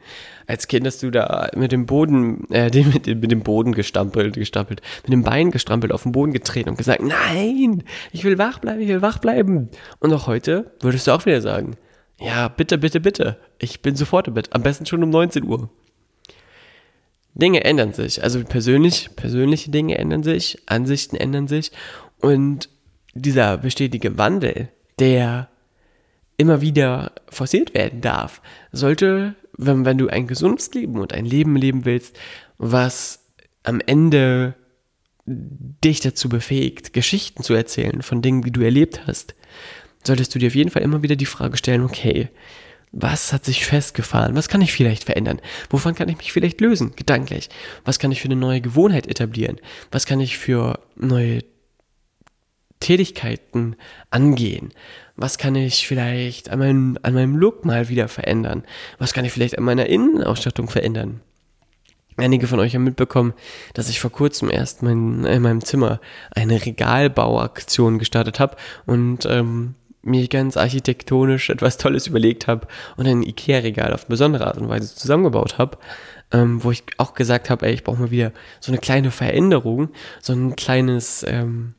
Als 0.47 0.69
Kind 0.69 0.87
hast 0.87 1.03
du 1.03 1.11
da 1.11 1.51
mit 1.55 1.71
dem 1.71 1.85
Boden, 1.85 2.51
äh, 2.51 2.71
mit, 2.85 3.07
mit 3.07 3.31
dem 3.31 3.43
Boden 3.43 3.73
gestampelt, 3.73 4.35
gestampelt, 4.35 4.81
mit 5.03 5.13
dem 5.13 5.23
Bein 5.23 5.51
gestrampelt, 5.51 5.93
auf 5.93 6.05
den 6.05 6.13
Boden 6.13 6.33
getreten 6.33 6.71
und 6.71 6.79
gesagt, 6.79 7.03
nein, 7.03 7.85
ich 8.13 8.25
will 8.25 8.39
wach 8.39 8.59
bleiben, 8.61 8.81
ich 8.81 8.89
will 8.89 9.03
wach 9.03 9.19
bleiben. 9.19 9.69
Und 9.99 10.15
auch 10.15 10.27
heute 10.27 10.73
würdest 10.81 11.07
du 11.07 11.13
auch 11.13 11.27
wieder 11.27 11.43
sagen, 11.43 11.77
ja, 12.19 12.49
bitte, 12.49 12.79
bitte, 12.79 13.01
bitte, 13.01 13.37
ich 13.59 13.83
bin 13.83 13.97
sofort 13.97 14.29
im 14.29 14.35
Bett, 14.35 14.55
am 14.55 14.63
besten 14.63 14.87
schon 14.87 15.03
um 15.03 15.11
19 15.11 15.45
Uhr. 15.45 15.69
Dinge 17.35 17.65
ändern 17.65 17.93
sich. 17.93 18.23
Also 18.23 18.43
persönlich, 18.45 19.11
persönliche 19.17 19.71
Dinge 19.71 19.99
ändern 19.99 20.23
sich, 20.23 20.59
Ansichten 20.67 21.17
ändern 21.17 21.49
sich. 21.49 21.73
Und 22.21 22.69
dieser 23.15 23.59
bestätige 23.59 24.17
Wandel, 24.19 24.69
der 24.99 25.49
immer 26.37 26.61
wieder 26.61 27.13
forciert 27.29 27.75
werden 27.75 28.01
darf, 28.01 28.41
sollte, 28.73 29.35
wenn, 29.57 29.85
wenn 29.85 29.99
du 29.99 30.09
ein 30.09 30.27
gesundes 30.27 30.73
Leben 30.75 31.01
und 31.01 31.13
ein 31.13 31.25
Leben 31.25 31.57
leben 31.57 31.85
willst, 31.85 32.17
was 32.59 33.25
am 33.63 33.81
Ende 33.81 34.55
dich 35.27 36.01
dazu 36.01 36.29
befähigt, 36.29 36.93
Geschichten 36.93 37.43
zu 37.43 37.55
erzählen 37.55 38.03
von 38.03 38.21
Dingen, 38.21 38.43
die 38.43 38.53
du 38.53 38.61
erlebt 38.61 39.07
hast, 39.07 39.35
solltest 40.07 40.35
du 40.35 40.39
dir 40.39 40.49
auf 40.49 40.55
jeden 40.55 40.71
Fall 40.71 40.83
immer 40.83 41.03
wieder 41.03 41.17
die 41.17 41.27
Frage 41.27 41.57
stellen, 41.57 41.83
okay, 41.83 42.29
was 42.97 43.33
hat 43.33 43.45
sich 43.45 43.67
festgefahren? 43.67 44.37
Was 44.37 44.49
kann 44.49 44.63
ich 44.63 44.73
vielleicht 44.73 45.05
verändern? 45.05 45.41
Wovon 45.69 45.95
kann 45.95 46.09
ich 46.09 46.17
mich 46.17 46.33
vielleicht 46.33 46.61
lösen, 46.61 46.95
gedanklich? 46.95 47.49
Was 47.85 47.99
kann 47.99 48.13
ich 48.13 48.21
für 48.21 48.29
eine 48.29 48.37
neue 48.37 48.61
Gewohnheit 48.61 49.09
etablieren? 49.09 49.61
Was 49.91 50.07
kann 50.07 50.21
ich 50.21 50.39
für 50.39 50.79
neue 50.95 51.41
Tätigkeiten 52.79 53.75
angehen? 54.11 54.71
Was 55.17 55.39
kann 55.39 55.57
ich 55.57 55.89
vielleicht 55.89 56.51
an 56.51 56.61
meinem, 56.61 56.99
an 57.03 57.15
meinem 57.15 57.37
Look 57.37 57.65
mal 57.65 57.89
wieder 57.89 58.07
verändern? 58.07 58.63
Was 58.99 59.13
kann 59.13 59.25
ich 59.25 59.33
vielleicht 59.33 59.59
an 59.59 59.65
meiner 59.65 59.87
Innenausstattung 59.87 60.69
verändern? 60.69 61.21
Einige 62.17 62.47
von 62.47 62.61
euch 62.61 62.77
haben 62.77 62.85
mitbekommen, 62.85 63.35
dass 63.73 63.89
ich 63.89 63.99
vor 63.99 64.13
kurzem 64.13 64.51
erst 64.51 64.85
mein, 64.85 65.25
in 65.25 65.43
meinem 65.43 65.65
Zimmer 65.65 66.01
eine 66.31 66.65
Regalbauaktion 66.65 67.99
gestartet 67.99 68.39
habe 68.39 68.57
und 68.87 69.27
ähm, 69.27 69.75
mir 70.05 70.29
ganz 70.29 70.57
architektonisch 70.57 71.51
etwas 71.51 71.79
Tolles 71.79 72.07
überlegt 72.07 72.47
habe 72.47 72.67
und 72.97 73.07
ein 73.07 73.23
Ikea-Regal 73.23 73.93
auf 73.93 74.07
besondere 74.07 74.47
Art 74.47 74.59
und 74.59 74.69
Weise 74.69 74.95
zusammengebaut 74.95 75.59
habe, 75.59 75.79
ähm, 76.33 76.63
wo 76.63 76.71
ich 76.71 76.83
auch 76.99 77.15
gesagt 77.15 77.51
habe, 77.51 77.67
ey, 77.67 77.75
ich 77.75 77.85
brauche 77.85 78.01
mal 78.01 78.11
wieder 78.11 78.33
so 78.61 78.71
eine 78.71 78.79
kleine 78.79 79.11
Veränderung, 79.11 79.91
so 80.21 80.33
ein 80.33 80.57
kleines 80.57 81.25
ähm, 81.27 81.75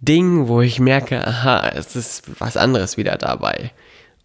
Ding, 0.00 0.48
wo 0.48 0.60
ich 0.60 0.80
merke, 0.80 1.26
aha, 1.26 1.68
es 1.68 1.96
ist 1.96 2.40
was 2.40 2.56
anderes 2.56 2.96
wieder 2.96 3.16
dabei. 3.16 3.72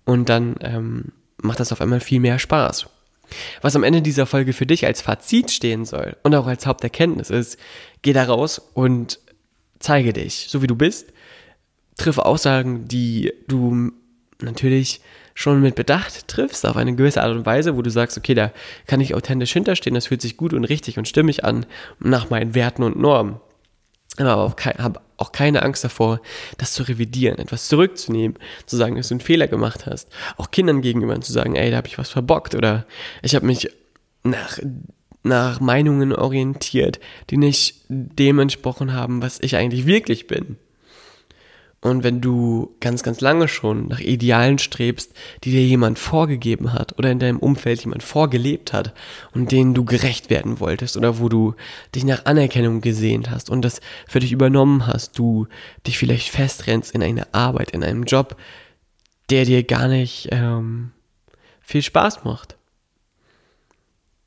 Und 0.06 0.30
dann 0.30 0.56
ähm, 0.62 1.12
macht 1.38 1.60
das 1.60 1.72
auf 1.72 1.82
einmal 1.82 2.00
viel 2.00 2.20
mehr 2.20 2.40
Spaß. 2.40 2.88
Was 3.62 3.76
am 3.76 3.84
Ende 3.84 4.02
dieser 4.02 4.26
Folge 4.26 4.54
für 4.54 4.66
dich 4.66 4.86
als 4.86 5.02
Fazit 5.02 5.52
stehen 5.52 5.86
soll 5.86 6.16
und 6.24 6.34
auch 6.34 6.48
als 6.48 6.66
Haupterkenntnis 6.66 7.30
ist, 7.30 7.60
geh 8.02 8.14
da 8.14 8.24
raus 8.24 8.60
und 8.74 9.20
zeige 9.80 10.14
dich, 10.14 10.48
so 10.50 10.62
wie 10.62 10.68
du 10.68 10.76
bist, 10.76 11.12
triff 11.98 12.18
Aussagen, 12.18 12.88
die 12.88 13.34
du 13.48 13.92
natürlich 14.42 15.02
schon 15.34 15.62
mit 15.62 15.76
Bedacht 15.76 16.28
triffst, 16.28 16.66
auf 16.66 16.78
eine 16.78 16.96
gewisse 16.96 17.22
Art 17.22 17.36
und 17.36 17.46
Weise, 17.46 17.76
wo 17.76 17.82
du 17.82 17.92
sagst, 17.92 18.18
okay, 18.18 18.34
da 18.34 18.52
kann 18.88 19.02
ich 19.02 19.14
authentisch 19.14 19.54
hinterstehen, 19.54 19.94
das 19.94 20.08
fühlt 20.08 20.22
sich 20.22 20.36
gut 20.36 20.54
und 20.54 20.64
richtig 20.64 20.98
und 20.98 21.08
stimmig 21.08 21.44
an, 21.44 21.66
nach 22.00 22.30
meinen 22.30 22.56
Werten 22.56 22.82
und 22.82 22.98
Normen. 22.98 23.40
Aber 24.18 24.38
auch, 24.38 24.56
habe 24.80 25.00
auch 25.18 25.32
keine 25.32 25.62
Angst 25.62 25.84
davor, 25.84 26.22
das 26.58 26.74
zu 26.74 26.84
revidieren, 26.84 27.38
etwas 27.38 27.68
zurückzunehmen, 27.68 28.38
zu 28.66 28.78
sagen, 28.78 28.96
dass 28.96 29.10
du 29.10 29.14
einen 29.14 29.22
Fehler 29.22 29.48
gemacht 29.48 29.86
hast. 29.86 30.10
Auch 30.38 30.50
Kindern 30.50 30.82
gegenüber 30.82 31.20
zu 31.22 31.32
sagen, 31.32 31.56
ey, 31.56 31.70
da 31.70 31.78
habe 31.78 31.88
ich 31.88 32.00
was 32.00 32.10
verbockt 32.10 32.56
oder 32.56 32.88
ich 33.22 33.36
habe 33.36 33.46
mich 33.46 33.70
nach, 34.24 34.58
nach 35.22 35.60
Meinungen 35.60 36.14
orientiert, 36.14 37.00
die 37.30 37.38
nicht 37.38 37.86
dem 37.90 38.40
entsprochen 38.40 38.94
haben, 38.94 39.22
was 39.22 39.40
ich 39.40 39.56
eigentlich 39.56 39.86
wirklich 39.86 40.26
bin. 40.26 40.58
Und 41.80 42.04
wenn 42.04 42.22
du 42.22 42.76
ganz, 42.80 43.04
ganz 43.04 43.22
lange 43.22 43.48
schon 43.48 43.88
nach 43.88 44.00
Idealen 44.00 44.58
strebst, 44.58 45.14
die 45.44 45.52
dir 45.52 45.64
jemand 45.64 46.00
vorgegeben 46.00 46.74
hat 46.74 46.98
oder 46.98 47.12
in 47.12 47.20
deinem 47.20 47.38
Umfeld 47.38 47.82
jemand 47.84 48.02
vorgelebt 48.02 48.74
hat 48.74 48.94
und 49.34 49.52
denen 49.52 49.76
du 49.76 49.86
gerecht 49.86 50.32
werden 50.32 50.60
wolltest 50.60 50.98
oder 50.98 51.20
wo 51.20 51.30
du 51.30 51.54
dich 51.94 52.04
nach 52.04 52.26
Anerkennung 52.26 52.82
gesehnt 52.82 53.30
hast 53.30 53.52
und 53.52 53.62
das 53.62 53.80
für 54.08 54.20
dich 54.20 54.32
übernommen 54.32 54.88
hast, 54.88 55.20
du 55.20 55.48
dich 55.86 56.00
vielleicht 56.00 56.30
festrennst 56.30 56.96
in 56.96 57.04
eine 57.04 57.32
Arbeit, 57.36 57.72
in 57.72 57.84
einem 57.84 58.04
Job, 58.06 58.38
der 59.30 59.46
dir 59.46 59.64
gar 59.64 59.88
nicht 59.88 60.30
ähm, 60.32 60.92
viel 61.62 61.84
Spaß 61.84 62.24
macht, 62.24 62.58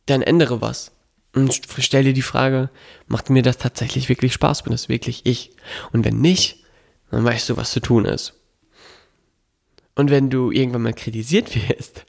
dann 0.06 0.22
ändere 0.22 0.60
was. 0.60 0.92
Und 1.34 1.60
stell 1.78 2.04
dir 2.04 2.12
die 2.12 2.22
Frage, 2.22 2.70
macht 3.06 3.30
mir 3.30 3.42
das 3.42 3.58
tatsächlich 3.58 4.08
wirklich 4.08 4.32
Spaß? 4.34 4.64
Bin 4.64 4.72
das 4.72 4.88
wirklich 4.88 5.22
ich? 5.24 5.52
Und 5.92 6.04
wenn 6.04 6.20
nicht, 6.20 6.60
dann 7.10 7.24
weißt 7.24 7.48
du, 7.50 7.56
was 7.56 7.72
zu 7.72 7.80
tun 7.80 8.04
ist. 8.04 8.34
Und 9.94 10.10
wenn 10.10 10.30
du 10.30 10.50
irgendwann 10.50 10.82
mal 10.82 10.94
kritisiert 10.94 11.54
wirst, 11.68 12.04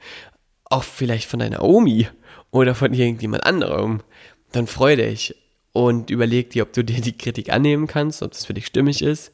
auch 0.64 0.84
vielleicht 0.84 1.28
von 1.28 1.40
deiner 1.40 1.62
Omi 1.62 2.08
oder 2.50 2.74
von 2.74 2.94
irgendjemand 2.94 3.44
anderem, 3.44 4.00
dann 4.52 4.66
freu 4.66 4.96
dich 4.96 5.34
und 5.72 6.10
überleg 6.10 6.50
dir, 6.50 6.62
ob 6.62 6.72
du 6.72 6.84
dir 6.84 7.00
die 7.00 7.16
Kritik 7.16 7.52
annehmen 7.52 7.86
kannst, 7.86 8.22
ob 8.22 8.32
das 8.32 8.46
für 8.46 8.54
dich 8.54 8.66
stimmig 8.66 9.02
ist. 9.02 9.32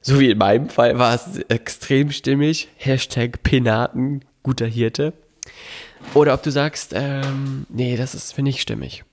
So 0.00 0.20
wie 0.20 0.30
in 0.30 0.38
meinem 0.38 0.68
Fall 0.68 0.98
war 0.98 1.14
es 1.14 1.38
extrem 1.48 2.12
stimmig. 2.12 2.68
Hashtag 2.76 3.42
Penaten, 3.42 4.24
guter 4.42 4.66
Hirte. 4.66 5.12
Oder 6.14 6.34
ob 6.34 6.42
du 6.42 6.50
sagst, 6.50 6.92
ähm, 6.94 7.66
nee, 7.68 7.96
das 7.96 8.14
ist 8.14 8.32
für 8.32 8.42
nicht 8.42 8.60
stimmig. 8.60 9.04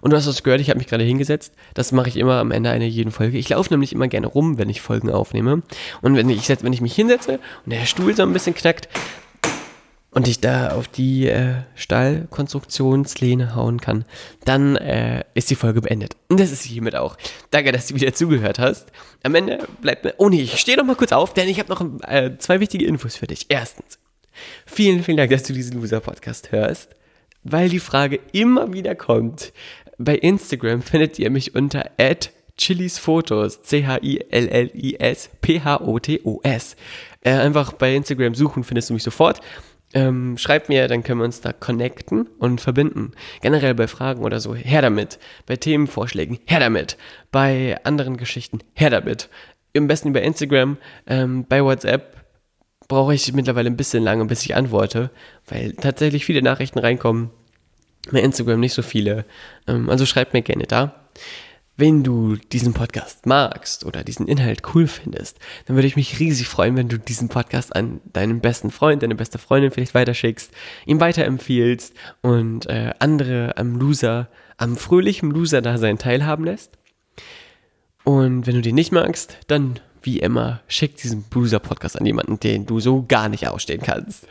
Und 0.00 0.12
du 0.12 0.16
hast 0.16 0.26
es 0.26 0.42
gehört, 0.42 0.60
ich 0.60 0.70
habe 0.70 0.78
mich 0.78 0.86
gerade 0.86 1.04
hingesetzt. 1.04 1.54
Das 1.74 1.92
mache 1.92 2.08
ich 2.08 2.16
immer 2.16 2.34
am 2.34 2.50
Ende 2.50 2.70
einer 2.70 2.84
jeden 2.84 3.10
Folge. 3.10 3.38
Ich 3.38 3.48
laufe 3.48 3.72
nämlich 3.72 3.92
immer 3.92 4.08
gerne 4.08 4.26
rum, 4.26 4.58
wenn 4.58 4.68
ich 4.68 4.80
Folgen 4.80 5.10
aufnehme. 5.10 5.62
Und 6.02 6.16
wenn 6.16 6.28
ich, 6.30 6.48
wenn 6.48 6.72
ich 6.72 6.80
mich 6.80 6.94
hinsetze 6.94 7.38
und 7.64 7.72
der 7.72 7.86
Stuhl 7.86 8.14
so 8.14 8.22
ein 8.22 8.32
bisschen 8.32 8.54
knackt 8.54 8.88
und 10.10 10.28
ich 10.28 10.40
da 10.40 10.70
auf 10.70 10.88
die 10.88 11.28
äh, 11.28 11.56
Stallkonstruktionslehne 11.74 13.54
hauen 13.54 13.80
kann, 13.80 14.04
dann 14.44 14.76
äh, 14.76 15.24
ist 15.34 15.50
die 15.50 15.56
Folge 15.56 15.82
beendet. 15.82 16.16
Und 16.28 16.40
das 16.40 16.52
ist 16.52 16.62
hiermit 16.62 16.96
auch. 16.96 17.16
Danke, 17.50 17.72
dass 17.72 17.88
du 17.88 17.94
wieder 17.94 18.14
zugehört 18.14 18.58
hast. 18.58 18.90
Am 19.22 19.34
Ende 19.34 19.66
bleibt 19.82 20.04
mir. 20.04 20.14
Oh 20.16 20.28
nee, 20.28 20.42
ich 20.42 20.58
stehe 20.58 20.78
noch 20.78 20.86
mal 20.86 20.96
kurz 20.96 21.12
auf, 21.12 21.34
denn 21.34 21.48
ich 21.48 21.58
habe 21.58 21.68
noch 21.68 22.08
äh, 22.08 22.38
zwei 22.38 22.60
wichtige 22.60 22.86
Infos 22.86 23.16
für 23.16 23.26
dich. 23.26 23.46
Erstens, 23.48 23.98
vielen, 24.64 25.02
vielen 25.04 25.18
Dank, 25.18 25.30
dass 25.30 25.42
du 25.42 25.52
diesen 25.52 25.80
Loser-Podcast 25.80 26.52
hörst 26.52 26.96
weil 27.50 27.68
die 27.68 27.80
Frage 27.80 28.20
immer 28.32 28.72
wieder 28.72 28.94
kommt. 28.94 29.52
Bei 29.98 30.16
Instagram 30.16 30.82
findet 30.82 31.18
ihr 31.18 31.30
mich 31.30 31.54
unter 31.54 31.90
@chilisfotos, 32.58 33.62
C-H-I-L-L-I-S, 33.62 35.30
P-H-O-T-O-S. 35.40 36.76
Äh, 37.22 37.30
einfach 37.30 37.72
bei 37.72 37.94
Instagram 37.94 38.34
suchen, 38.34 38.64
findest 38.64 38.90
du 38.90 38.94
mich 38.94 39.02
sofort. 39.02 39.40
Ähm, 39.94 40.36
schreibt 40.36 40.68
mir, 40.68 40.88
dann 40.88 41.02
können 41.02 41.20
wir 41.20 41.24
uns 41.24 41.40
da 41.40 41.52
connecten 41.52 42.28
und 42.38 42.60
verbinden. 42.60 43.12
Generell 43.40 43.74
bei 43.74 43.86
Fragen 43.86 44.24
oder 44.24 44.40
so, 44.40 44.54
her 44.54 44.82
damit. 44.82 45.18
Bei 45.46 45.56
Themenvorschlägen, 45.56 46.38
her 46.44 46.60
damit. 46.60 46.96
Bei 47.30 47.78
anderen 47.84 48.16
Geschichten, 48.16 48.58
her 48.74 48.90
damit. 48.90 49.30
Am 49.76 49.86
besten 49.86 50.08
über 50.08 50.22
Instagram, 50.22 50.76
ähm, 51.06 51.46
bei 51.48 51.62
WhatsApp 51.62 52.15
brauche 52.88 53.14
ich 53.14 53.32
mittlerweile 53.32 53.70
ein 53.70 53.76
bisschen 53.76 54.02
lange, 54.02 54.24
bis 54.26 54.44
ich 54.44 54.54
antworte, 54.54 55.10
weil 55.46 55.72
tatsächlich 55.72 56.24
viele 56.24 56.42
Nachrichten 56.42 56.78
reinkommen. 56.78 57.30
Bei 58.10 58.20
Instagram 58.20 58.60
nicht 58.60 58.74
so 58.74 58.82
viele. 58.82 59.24
Ähm, 59.66 59.90
also 59.90 60.06
schreibt 60.06 60.32
mir 60.32 60.42
gerne 60.42 60.64
da. 60.64 61.06
Wenn 61.78 62.02
du 62.02 62.36
diesen 62.36 62.72
Podcast 62.72 63.26
magst 63.26 63.84
oder 63.84 64.02
diesen 64.02 64.28
Inhalt 64.28 64.62
cool 64.74 64.86
findest, 64.86 65.38
dann 65.66 65.76
würde 65.76 65.86
ich 65.86 65.96
mich 65.96 66.18
riesig 66.18 66.48
freuen, 66.48 66.74
wenn 66.76 66.88
du 66.88 66.98
diesen 66.98 67.28
Podcast 67.28 67.76
an 67.76 68.00
deinen 68.12 68.40
besten 68.40 68.70
Freund, 68.70 69.02
deine 69.02 69.14
beste 69.14 69.38
Freundin 69.38 69.70
vielleicht 69.70 69.92
weiterschickst, 69.94 70.52
ihm 70.86 71.00
weiterempfiehlst 71.00 71.94
und 72.22 72.66
äh, 72.66 72.94
andere 72.98 73.58
am 73.58 73.76
Loser, 73.78 74.30
am 74.56 74.76
fröhlichen 74.76 75.30
Loser-Dasein 75.30 75.98
teilhaben 75.98 76.46
lässt. 76.46 76.78
Und 78.04 78.46
wenn 78.46 78.54
du 78.54 78.62
den 78.62 78.76
nicht 78.76 78.92
magst, 78.92 79.36
dann 79.46 79.80
wie 80.06 80.18
immer, 80.20 80.60
schick 80.68 80.96
diesen 80.96 81.24
Bruiser-Podcast 81.24 81.98
an 81.98 82.06
jemanden, 82.06 82.40
den 82.40 82.64
du 82.64 82.80
so 82.80 83.04
gar 83.06 83.28
nicht 83.28 83.46
ausstehen 83.48 83.82
kannst. 83.82 84.26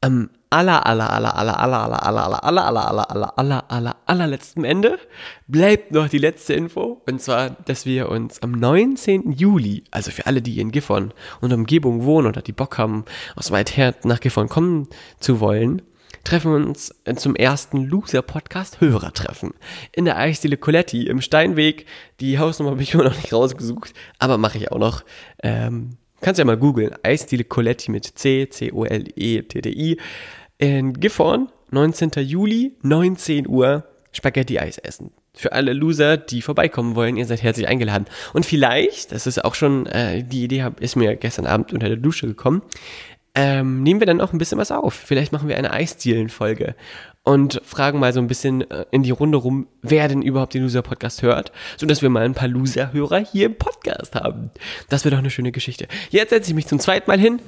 Am 0.00 0.30
aller, 0.54 0.86
aller, 0.86 1.10
aller, 1.10 1.36
aller, 1.36 1.58
aller, 1.58 1.80
aller, 1.90 2.04
aller, 2.04 2.44
aller, 2.44 2.44
aller, 2.44 2.64
aller, 2.64 3.10
aller, 3.10 3.10
aller, 3.10 3.38
aller, 3.38 3.70
aller, 3.70 3.96
allerletzten 4.06 4.64
Ende 4.64 4.98
bleibt 5.48 5.90
noch 5.90 6.08
die 6.08 6.18
letzte 6.18 6.54
Info. 6.54 7.02
Und 7.06 7.20
zwar, 7.20 7.50
dass 7.50 7.86
wir 7.86 8.08
uns 8.08 8.40
am 8.42 8.52
19. 8.52 9.32
Juli, 9.32 9.84
also 9.90 10.10
für 10.12 10.26
alle, 10.26 10.42
die 10.42 10.60
in 10.60 10.70
Gifhorn 10.70 11.12
und 11.40 11.52
Umgebung 11.52 12.04
wohnen 12.04 12.28
oder 12.28 12.42
die 12.42 12.52
Bock 12.52 12.78
haben, 12.78 13.04
aus 13.34 13.50
weit 13.50 13.76
her 13.76 13.94
nach 14.04 14.20
Gifhorn 14.20 14.48
kommen 14.48 14.88
zu 15.18 15.40
wollen, 15.40 15.82
treffen 16.24 16.52
wir 16.52 16.56
uns 16.56 16.94
zum 17.16 17.36
ersten 17.36 17.84
Loser-Podcast-Hörertreffen 17.84 19.54
in 19.92 20.06
der 20.06 20.16
Eisdiele 20.16 20.56
Coletti 20.56 21.06
im 21.06 21.20
Steinweg. 21.20 21.86
Die 22.20 22.38
Hausnummer 22.38 22.72
habe 22.72 22.82
ich 22.82 22.94
immer 22.94 23.04
noch 23.04 23.16
nicht 23.16 23.32
rausgesucht, 23.32 23.92
aber 24.18 24.38
mache 24.38 24.58
ich 24.58 24.72
auch 24.72 24.78
noch. 24.78 25.04
Ähm, 25.42 25.98
kannst 26.20 26.38
ja 26.38 26.44
mal 26.44 26.56
googeln. 26.56 26.94
Eisdiele 27.02 27.44
Coletti 27.44 27.90
mit 27.90 28.04
C, 28.18 28.48
C-O-L-E-T-T-I. 28.48 29.98
In 30.58 30.94
Gifhorn, 30.94 31.48
19. 31.70 32.10
Juli, 32.16 32.76
19 32.82 33.46
Uhr, 33.46 33.84
Spaghetti-Eis 34.12 34.78
essen. 34.78 35.10
Für 35.36 35.52
alle 35.52 35.72
Loser, 35.72 36.16
die 36.16 36.42
vorbeikommen 36.42 36.94
wollen, 36.94 37.16
ihr 37.16 37.26
seid 37.26 37.42
herzlich 37.42 37.66
eingeladen. 37.66 38.06
Und 38.32 38.46
vielleicht, 38.46 39.10
das 39.10 39.26
ist 39.26 39.44
auch 39.44 39.56
schon, 39.56 39.86
äh, 39.86 40.22
die 40.22 40.44
Idee 40.44 40.62
hab, 40.62 40.80
ist 40.80 40.94
mir 40.94 41.16
gestern 41.16 41.46
Abend 41.46 41.72
unter 41.72 41.88
der 41.88 41.96
Dusche 41.96 42.28
gekommen, 42.28 42.62
ähm, 43.34 43.82
nehmen 43.82 44.00
wir 44.00 44.06
dann 44.06 44.20
auch 44.20 44.32
ein 44.32 44.38
bisschen 44.38 44.58
was 44.58 44.70
auf. 44.70 44.94
Vielleicht 44.94 45.32
machen 45.32 45.48
wir 45.48 45.56
eine 45.56 45.72
Eisdielen-Folge 45.72 46.76
und 47.24 47.60
fragen 47.64 47.98
mal 47.98 48.12
so 48.12 48.20
ein 48.20 48.28
bisschen 48.28 48.70
äh, 48.70 48.84
in 48.90 49.02
die 49.02 49.10
Runde 49.10 49.38
rum, 49.38 49.66
wer 49.82 50.06
denn 50.08 50.22
überhaupt 50.22 50.54
den 50.54 50.62
Loser-Podcast 50.62 51.22
hört, 51.22 51.50
sodass 51.76 52.02
wir 52.02 52.10
mal 52.10 52.24
ein 52.24 52.34
paar 52.34 52.48
Loser-Hörer 52.48 53.18
hier 53.18 53.46
im 53.46 53.56
Podcast 53.56 54.14
haben. 54.14 54.50
Das 54.88 55.04
wäre 55.04 55.12
doch 55.12 55.18
eine 55.18 55.30
schöne 55.30 55.50
Geschichte. 55.50 55.88
Jetzt 56.10 56.30
setze 56.30 56.50
ich 56.50 56.54
mich 56.54 56.66
zum 56.66 56.78
zweiten 56.78 57.10
Mal 57.10 57.18
hin. 57.18 57.40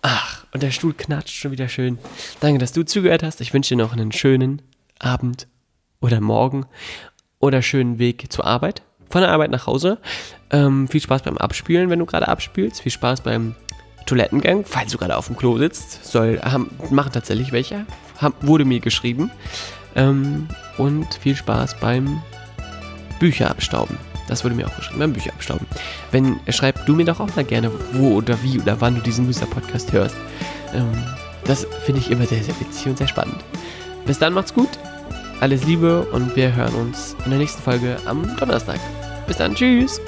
Ach, 0.00 0.46
und 0.52 0.62
der 0.62 0.70
Stuhl 0.70 0.94
knatscht 0.94 1.36
schon 1.36 1.52
wieder 1.52 1.68
schön. 1.68 1.98
Danke, 2.40 2.58
dass 2.58 2.72
du 2.72 2.84
zugehört 2.84 3.22
hast. 3.22 3.40
Ich 3.40 3.52
wünsche 3.52 3.74
dir 3.74 3.82
noch 3.82 3.92
einen 3.92 4.12
schönen 4.12 4.62
Abend 4.98 5.46
oder 6.00 6.20
Morgen 6.20 6.66
oder 7.38 7.60
schönen 7.60 7.98
Weg 7.98 8.32
zur 8.32 8.46
Arbeit. 8.46 8.82
Von 9.10 9.20
der 9.20 9.30
Arbeit 9.30 9.50
nach 9.50 9.66
Hause. 9.66 9.98
Ähm, 10.50 10.88
viel 10.88 11.02
Spaß 11.02 11.22
beim 11.22 11.36
Abspielen, 11.36 11.90
wenn 11.90 11.98
du 11.98 12.06
gerade 12.06 12.28
abspielst. 12.28 12.80
Viel 12.80 12.92
Spaß 12.92 13.20
beim 13.20 13.54
Toilettengang, 14.04 14.64
falls 14.64 14.92
du 14.92 14.98
gerade 14.98 15.16
auf 15.16 15.26
dem 15.26 15.36
Klo 15.36 15.58
sitzt, 15.58 16.04
soll, 16.04 16.40
haben, 16.42 16.70
machen 16.90 17.12
tatsächlich 17.12 17.52
welche, 17.52 17.86
haben, 18.18 18.34
wurde 18.40 18.64
mir 18.64 18.80
geschrieben. 18.80 19.30
Ähm, 19.94 20.48
und 20.78 21.14
viel 21.14 21.36
Spaß 21.36 21.76
beim 21.80 22.22
Bücher 23.20 23.50
abstauben. 23.50 23.98
Das 24.28 24.44
wurde 24.44 24.54
mir 24.54 24.66
auch 24.66 24.76
geschrieben, 24.76 25.00
beim 25.00 25.12
Bücher 25.12 25.32
abstauben. 25.32 25.66
Wenn, 26.10 26.40
schreib 26.48 26.86
du 26.86 26.94
mir 26.94 27.04
doch 27.04 27.20
auch 27.20 27.34
mal 27.36 27.44
gerne, 27.44 27.70
wo 27.92 28.14
oder 28.14 28.42
wie 28.42 28.58
oder 28.58 28.80
wann 28.80 28.94
du 28.94 29.00
diesen 29.02 29.26
Muster-Podcast 29.26 29.92
hörst. 29.92 30.16
Ähm, 30.74 30.90
das 31.44 31.66
finde 31.84 32.00
ich 32.00 32.10
immer 32.10 32.26
sehr, 32.26 32.42
sehr 32.42 32.58
witzig 32.60 32.86
und 32.86 32.98
sehr 32.98 33.08
spannend. 33.08 33.44
Bis 34.06 34.18
dann, 34.18 34.32
macht's 34.32 34.54
gut. 34.54 34.70
Alles 35.40 35.64
Liebe 35.64 36.02
und 36.12 36.34
wir 36.36 36.54
hören 36.54 36.74
uns 36.74 37.16
in 37.24 37.30
der 37.30 37.40
nächsten 37.40 37.62
Folge 37.62 37.96
am 38.06 38.36
Donnerstag. 38.36 38.78
Bis 39.26 39.36
dann, 39.36 39.54
tschüss. 39.54 40.00